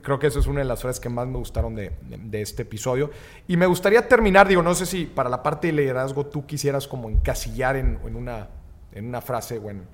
[0.03, 2.43] creo que eso es una de las frases que más me gustaron de, de- de
[2.43, 3.11] este episodio.
[3.49, 6.87] Y me gustaría terminar, digo, no sé si para la parte de liderazgo tú quisieras
[6.87, 8.49] como encasillar en, en una,
[8.93, 9.85] en una frase o en...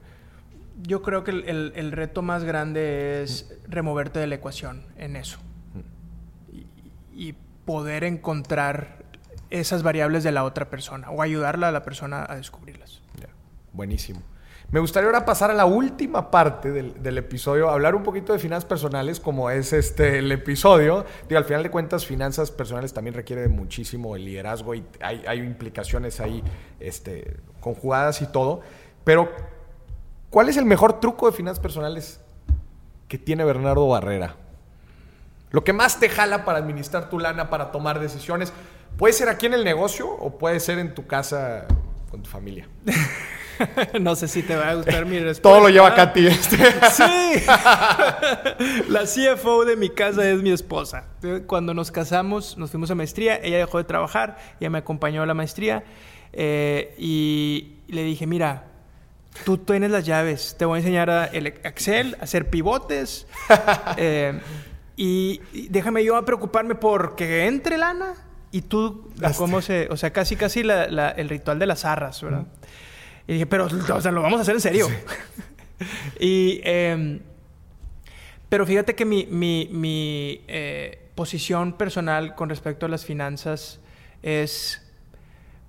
[0.83, 5.15] Yo creo que el, el- el reto más grande es removerte de la ecuación en
[5.15, 5.39] eso.
[6.53, 6.67] Y,
[7.29, 7.35] y
[7.65, 8.98] poder encontrar
[9.51, 13.01] esas variables de la otra persona o ayudarla a la persona a descubrirlas.
[13.73, 14.21] Buenísimo.
[14.71, 18.39] Me gustaría ahora pasar a la última parte del, del episodio, hablar un poquito de
[18.39, 21.07] finanzas personales, como es este el episodio.
[21.27, 25.39] Digo, al final de cuentas, finanzas personales también requiere muchísimo el liderazgo y hay, hay
[25.39, 26.43] implicaciones ahí
[26.81, 28.61] este, conjugadas y todo.
[29.05, 29.33] Pero,
[30.29, 32.21] ¿cuál es el mejor truco de finanzas personales
[33.09, 34.37] que tiene Bernardo Barrera?
[35.51, 38.53] Lo que más te jala para administrar tu lana, para tomar decisiones.
[38.99, 41.67] Puede ser aquí en el negocio o puede ser en tu casa
[42.11, 42.69] con tu familia.
[44.01, 45.43] no sé si te va a gustar mi respuesta.
[45.43, 46.27] Todo lo lleva Katy.
[46.27, 46.57] Este.
[46.91, 47.45] Sí.
[48.89, 51.05] la CFO de mi casa es mi esposa.
[51.47, 53.37] Cuando nos casamos, nos fuimos a maestría.
[53.41, 55.85] Ella dejó de trabajar, ella me acompañó a la maestría.
[56.33, 58.65] eh, y le dije, mira,
[59.45, 60.57] tú tienes las llaves.
[60.59, 63.29] Te voy a enseñar a el Excel, a hacer pivotes.
[63.97, 64.41] eh,
[64.97, 68.15] y, y déjame yo a preocuparme porque entre lana
[68.51, 72.23] y tú, cómo se, o sea, casi, casi la- la- el ritual de las arras,
[72.23, 72.47] ¿verdad?
[73.27, 74.89] Y dije, pero, o sea, lo vamos a hacer en serio.
[76.21, 77.21] y, em,
[78.49, 83.81] pero fíjate que mi, mi- mi, eh, posición personal con respecto a las finanzas
[84.23, 84.83] es,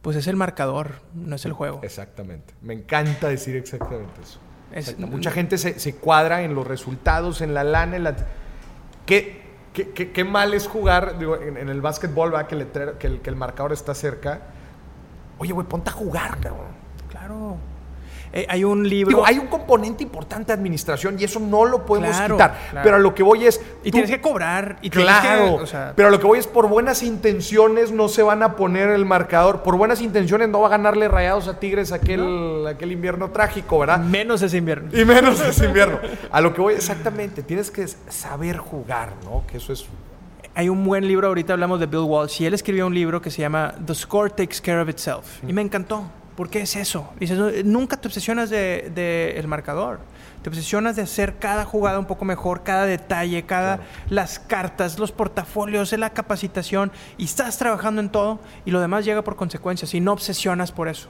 [0.02, 1.82] pues es el marcador, no es el juego.
[1.84, 2.54] Exactamente.
[2.62, 4.40] Me encanta decir exactamente eso.
[4.72, 4.98] Es-.
[5.00, 8.16] Mucha gente se, se cuadra en los resultados, en la lana, en la...
[9.06, 9.39] ¿Qué,
[9.88, 14.42] qué, mal es jugar en, el básquetbol, va que, el, que el marcador está cerca?
[15.38, 16.68] Oye, güey, ponte a jugar, cabrón.
[17.10, 17.58] Claro.
[18.32, 19.10] Eh, hay un libro...
[19.10, 22.58] Digo, hay un componente importante de administración y eso no lo podemos Claro, quitar.
[22.70, 22.84] claro.
[22.84, 23.60] Pero a lo que voy es...
[23.84, 24.78] y tú- tienes que cobrar.
[24.82, 28.08] Y Claro, que, o sea, pero a lo que voy es por buenas intenciones no
[28.08, 29.64] se van a poner el marcador.
[29.64, 34.00] Por buenas intenciones no va a ganarle rayados a Tigres aquel, aquel invierno trágico, ¿verdad?
[34.00, 34.90] menos ese invierno.
[34.96, 35.98] Y menos ese invierno.
[36.32, 39.44] A lo que voy exactamente, tienes que saber jugar, ¿no?
[39.48, 39.86] Que eso es...
[40.56, 43.32] Hay un buen libro, ahorita hablamos de Bill Walsh, y él escribió un libro que
[43.32, 45.44] se llama The Score Takes Care of Itself.
[45.48, 46.04] Y me encantó.
[46.40, 47.12] ¿Por qué es eso?
[47.20, 50.00] Dices, "No, nunca te obsesionas del de, el marcador.
[50.42, 55.12] Te obsesionas de hacer cada jugada un poco mejor, cada detalle, cada las cartas, los
[55.12, 60.00] portafolios, la capacitación, y estás trabajando en todo, y lo demás llega por consecuencias, y
[60.00, 61.10] no obsesionas por eso.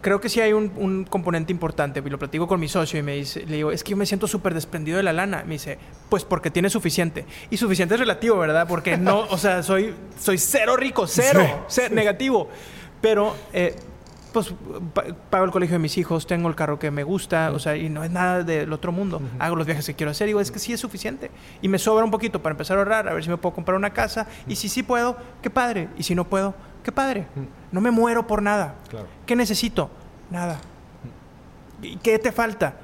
[0.00, 3.04] Creo que sí hay un, un componente importante, y lo platico con mi socio y
[3.04, 5.44] me dice, le digo, es que yo me siento súper desprendido de la lana.
[5.46, 7.24] Me dice, pues porque tienes suficiente.
[7.50, 8.66] Y suficiente es relativo, ¿verdad?
[8.66, 12.48] Porque no, o sea, soy, soy cero rico, cero, Sí, cero, negativo.
[13.00, 13.76] Pero, eh,
[14.32, 14.52] pues,
[14.94, 17.76] pa- pago el colegio de mis hijos, tengo el carro que me gusta, o sea,
[17.76, 19.20] y no es nada del otro mundo.
[19.38, 21.30] Hago los viajes que quiero hacer, digo, es que sí es suficiente.
[21.62, 23.76] Y me sobra un poquito para empezar a ahorrar, a ver si me puedo comprar
[23.76, 24.26] una casa.
[24.46, 25.88] Y si sí puedo, qué padre.
[25.96, 27.26] Y si no puedo, qué padre.
[27.72, 28.74] No me muero por nada.
[28.88, 29.06] Claro.
[29.26, 29.90] ¿Qué necesito?
[30.30, 30.58] Nada.
[31.82, 32.74] ¿Y qué te falta?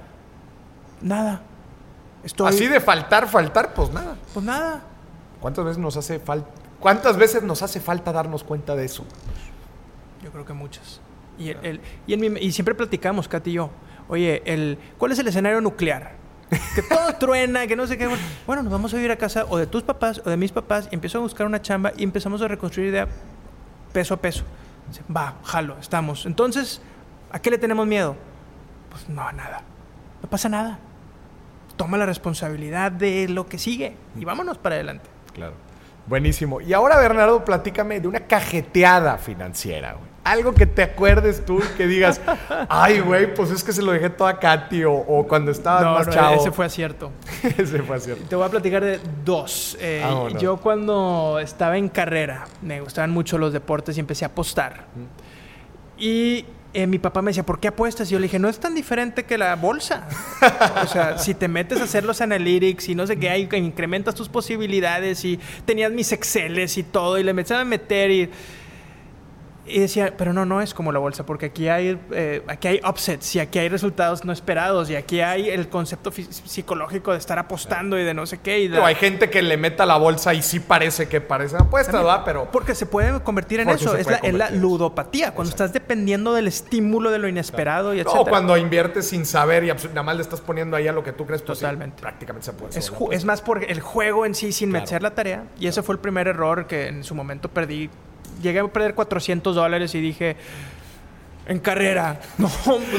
[1.03, 1.43] Nada.
[2.25, 2.49] Estoy...
[2.49, 4.17] Así de faltar, faltar, pues nada.
[4.33, 4.83] Pues nada.
[5.41, 6.49] ¿Cuántas veces nos hace falta...
[6.81, 9.05] ¿Cuántas veces nos hace falta darnos cuenta de eso?
[10.27, 11.01] Yo creo que muchas.
[11.39, 13.71] Y, el- el- y, en mi- y siempre platicamos, Katy y yo.
[14.09, 16.15] Oye, el, ¿cuál es el escenario nuclear?
[16.75, 18.09] Que todo truena, que no sé qué.
[18.47, 20.89] Bueno, nos vamos a ir a casa o de tus papás o de mis papás
[20.91, 23.07] y empiezo a buscar una chamba y empezamos a reconstruir idea
[23.93, 24.43] peso a peso.
[25.15, 26.27] Va, jalo, estamos.
[26.27, 26.81] Entonces,
[27.31, 28.17] ¿a qué le tenemos miedo?
[28.91, 29.63] pues no, nada.
[30.23, 30.79] No pasa nada.
[31.77, 35.09] Toma la responsabilidad de lo que sigue y vámonos para adelante.
[35.35, 35.53] Claro.
[36.07, 36.61] Buenísimo.
[36.63, 40.16] Y ahora, Bernardo, platícame de una cajeteada financiera, güey.
[40.27, 42.21] Algo que te acuerdes tú y que digas,
[42.69, 45.85] ay, güey, pues es que se lo dejé todo a Katy o, o cuando estabas
[45.85, 46.41] No, más no, chavo.
[46.41, 47.13] ese fue acierto.
[47.57, 48.25] ese fue acierto.
[48.29, 49.77] Te voy a platicar de dos.
[49.81, 50.41] Eh, Ah, bueno.
[50.41, 54.87] Yo cuando estaba en carrera, me gustaban mucho los deportes y empecé a apostar.
[55.97, 58.09] Y eh, mi papá me decía, ¿por qué apuestas?
[58.11, 60.09] Y yo le dije, no es tan diferente que la bolsa.
[60.85, 64.15] o sea, si te metes a hacer los analytics y no sé qué, hay, incrementas
[64.15, 68.31] tus posibilidades y tenías mis Exceles y todo y le empezaba a meter y...
[69.69, 72.81] Y decía, pero no, no es como la bolsa, porque aquí hay, eh, aquí hay
[72.89, 77.39] upsets y aquí hay resultados no esperados y aquí hay el concepto psicológico de estar
[77.39, 78.61] apostando y de no sé qué.
[78.61, 81.57] Y de- Pero hay gente que le meta la bolsa y sí parece que parece
[81.57, 82.23] apuesta, ¿verdad?
[82.25, 83.97] Pero Porque se puede convertir en eso.
[83.97, 88.31] Es la, es ludopatía, cuando estás dependiendo del estímulo de lo inesperado y No, etcétera.
[88.31, 91.27] cuando inviertes sin saber y nada más le estás poniendo ahí a lo que tú
[91.27, 92.01] crees pues sí, Totalmente.
[92.01, 92.79] prácticamente se puede.
[92.79, 94.85] Es, es más por el juego en sí sin Claro.
[94.85, 95.45] meter la tarea.
[95.59, 97.91] Y ese fue el primer error que en su momento perdí.
[98.43, 100.37] Llegué a perder 400 dólares y dije,
[101.47, 102.21] en carrera.
[102.39, 102.51] No,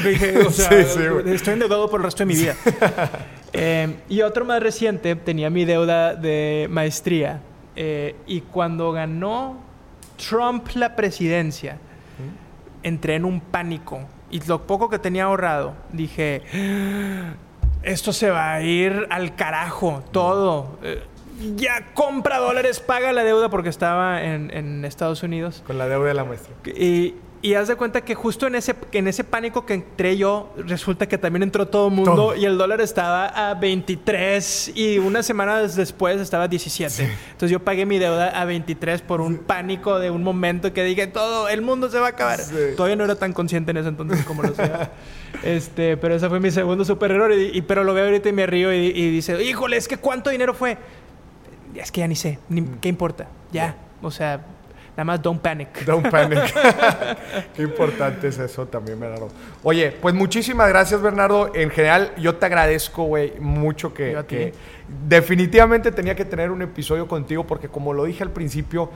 [0.04, 1.34] dije, o sea, Sí, sí, güey.
[1.34, 2.54] estoy endeudado por el resto de mi vida.
[3.54, 7.40] Eh, y otro más reciente, tenía mi deuda de maestría.
[7.76, 9.56] eh, y cuando ganó
[10.28, 11.78] Trump la presidencia,
[12.82, 14.00] entré en un pánico.
[14.30, 16.42] Y lo poco que tenía ahorrado, dije,
[17.82, 20.78] esto se va a ir al carajo, todo.
[20.82, 21.02] Eh,
[21.56, 25.62] ya compra dólares, paga la deuda porque estaba en, en Estados Unidos.
[25.66, 26.52] Con la deuda de la maestra.
[26.66, 30.52] Y, y haz de cuenta que justo en ese, en ese pánico que entré yo,
[30.56, 32.36] resulta que también entró todo el mundo Todo.
[32.36, 37.04] y el dólar estaba a 23 y unas semanas después estaba a 17.
[37.04, 41.06] Entonces yo pagué mi deuda a 23 por un pánico de un momento que dije,
[41.06, 42.40] todo, el mundo se va a acabar.
[42.40, 42.54] Sí.
[42.76, 44.68] Todavía no era tan consciente en ese entonces como lo sé.
[45.44, 47.32] este, pero ese fue mi segundo super error.
[47.32, 49.96] Y, y- pero lo veo ahorita y me río y, y dice, híjole, es que
[49.96, 50.76] ¿cuánto dinero fue?
[51.74, 53.28] Es que ya ni sé, ni- ¿qué importa?
[53.52, 54.40] Ya, o sea,
[54.92, 55.84] nada más don't panic.
[55.84, 56.40] Don't panic.
[57.54, 59.28] Qué importante es eso también, Bernardo.
[59.62, 61.52] Oye, pues muchísimas gracias, Bernardo.
[61.54, 64.36] En general, yo te agradezco, güey, mucho que, Yo a ti.
[64.36, 64.52] que
[65.08, 68.90] definitivamente tenía que tener un episodio contigo porque como lo dije al principio,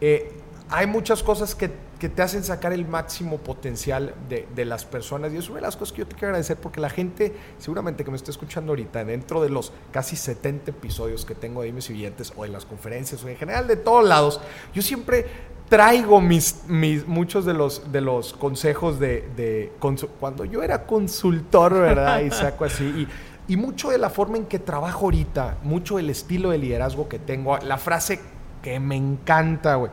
[0.00, 0.32] eh,
[0.68, 5.32] hay muchas cosas que, que te hacen sacar el máximo potencial de, de las personas
[5.32, 8.04] y es una de las cosas que yo te quiero agradecer porque la gente seguramente
[8.04, 11.72] que me está escuchando ahorita dentro de los casi 70 episodios que tengo de y
[11.72, 14.40] Billetes o en las conferencias o en general de todos lados,
[14.74, 15.26] yo siempre
[15.68, 19.72] traigo mis, mis muchos de los, de los consejos de, de
[20.20, 22.20] cuando yo era consultor, ¿verdad?
[22.20, 22.84] Y saco así.
[22.84, 27.08] Y, y mucho de la forma en que trabajo ahorita, mucho del estilo de liderazgo
[27.08, 28.20] que tengo, la frase
[28.62, 29.90] que me encanta, güey,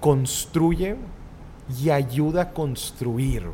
[0.00, 0.96] construye
[1.78, 3.44] y ayuda a construir.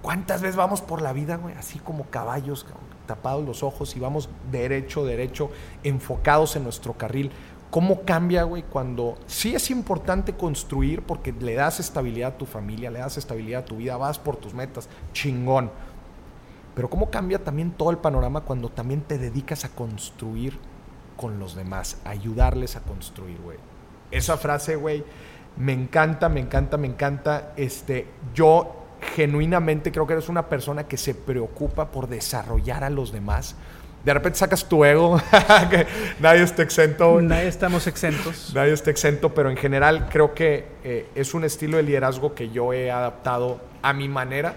[0.00, 1.54] ¿Cuántas veces vamos por la vida, güey?
[1.56, 2.66] Así como caballos,
[3.06, 5.50] tapados los ojos y vamos derecho, derecho,
[5.84, 7.30] enfocados en nuestro carril.
[7.70, 12.90] ¿Cómo cambia, güey, cuando sí es importante construir porque le das estabilidad a tu familia,
[12.90, 15.70] le das estabilidad a tu vida, vas por tus metas, chingón.
[16.74, 20.58] Pero cómo cambia también todo el panorama cuando también te dedicas a construir
[21.16, 23.58] con los demás, ayudarles a construir, güey.
[24.10, 25.04] Esa frase, güey,
[25.56, 27.52] me encanta, me encanta, me encanta.
[27.56, 28.76] Este, yo
[29.14, 33.56] genuinamente creo que eres una persona que se preocupa por desarrollar a los demás.
[34.04, 35.20] De repente sacas tu ego,
[35.70, 35.86] que
[36.18, 37.20] nadie está exento.
[37.20, 38.52] Nadie estamos exentos.
[38.54, 42.50] Nadie está exento, pero en general creo que eh, es un estilo de liderazgo que
[42.50, 44.54] yo he adaptado a mi manera,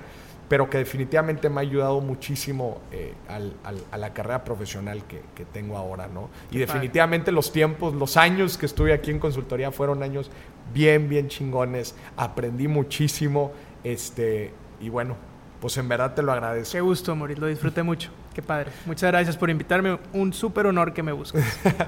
[0.48, 5.22] pero que definitivamente me ha ayudado muchísimo eh, al- al- a la carrera profesional que,
[5.34, 6.30] que tengo ahora, ¿no?
[6.52, 10.30] Y definitivamente los tiempos, los años que estuve aquí en consultoría fueron años
[10.74, 11.96] bien, bien chingones.
[12.18, 13.52] Aprendí muchísimo,
[13.84, 15.16] este, y bueno,
[15.62, 16.74] pues en verdad te lo agradezco.
[16.74, 17.40] Qué gusto, Moris.
[17.40, 18.12] Lo disfruté mucho.
[18.36, 18.70] Qué padre.
[18.86, 19.98] Muchas gracias por invitarme.
[20.12, 21.42] Un súper honor que me busques.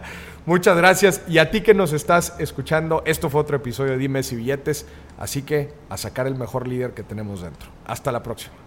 [0.46, 1.22] Muchas gracias.
[1.28, 4.86] Y a ti que nos estás escuchando, esto fue otro episodio de Dimes y Billetes.
[5.20, 7.70] Así que a sacar el mejor líder que tenemos dentro.
[7.86, 8.67] Hasta la próxima.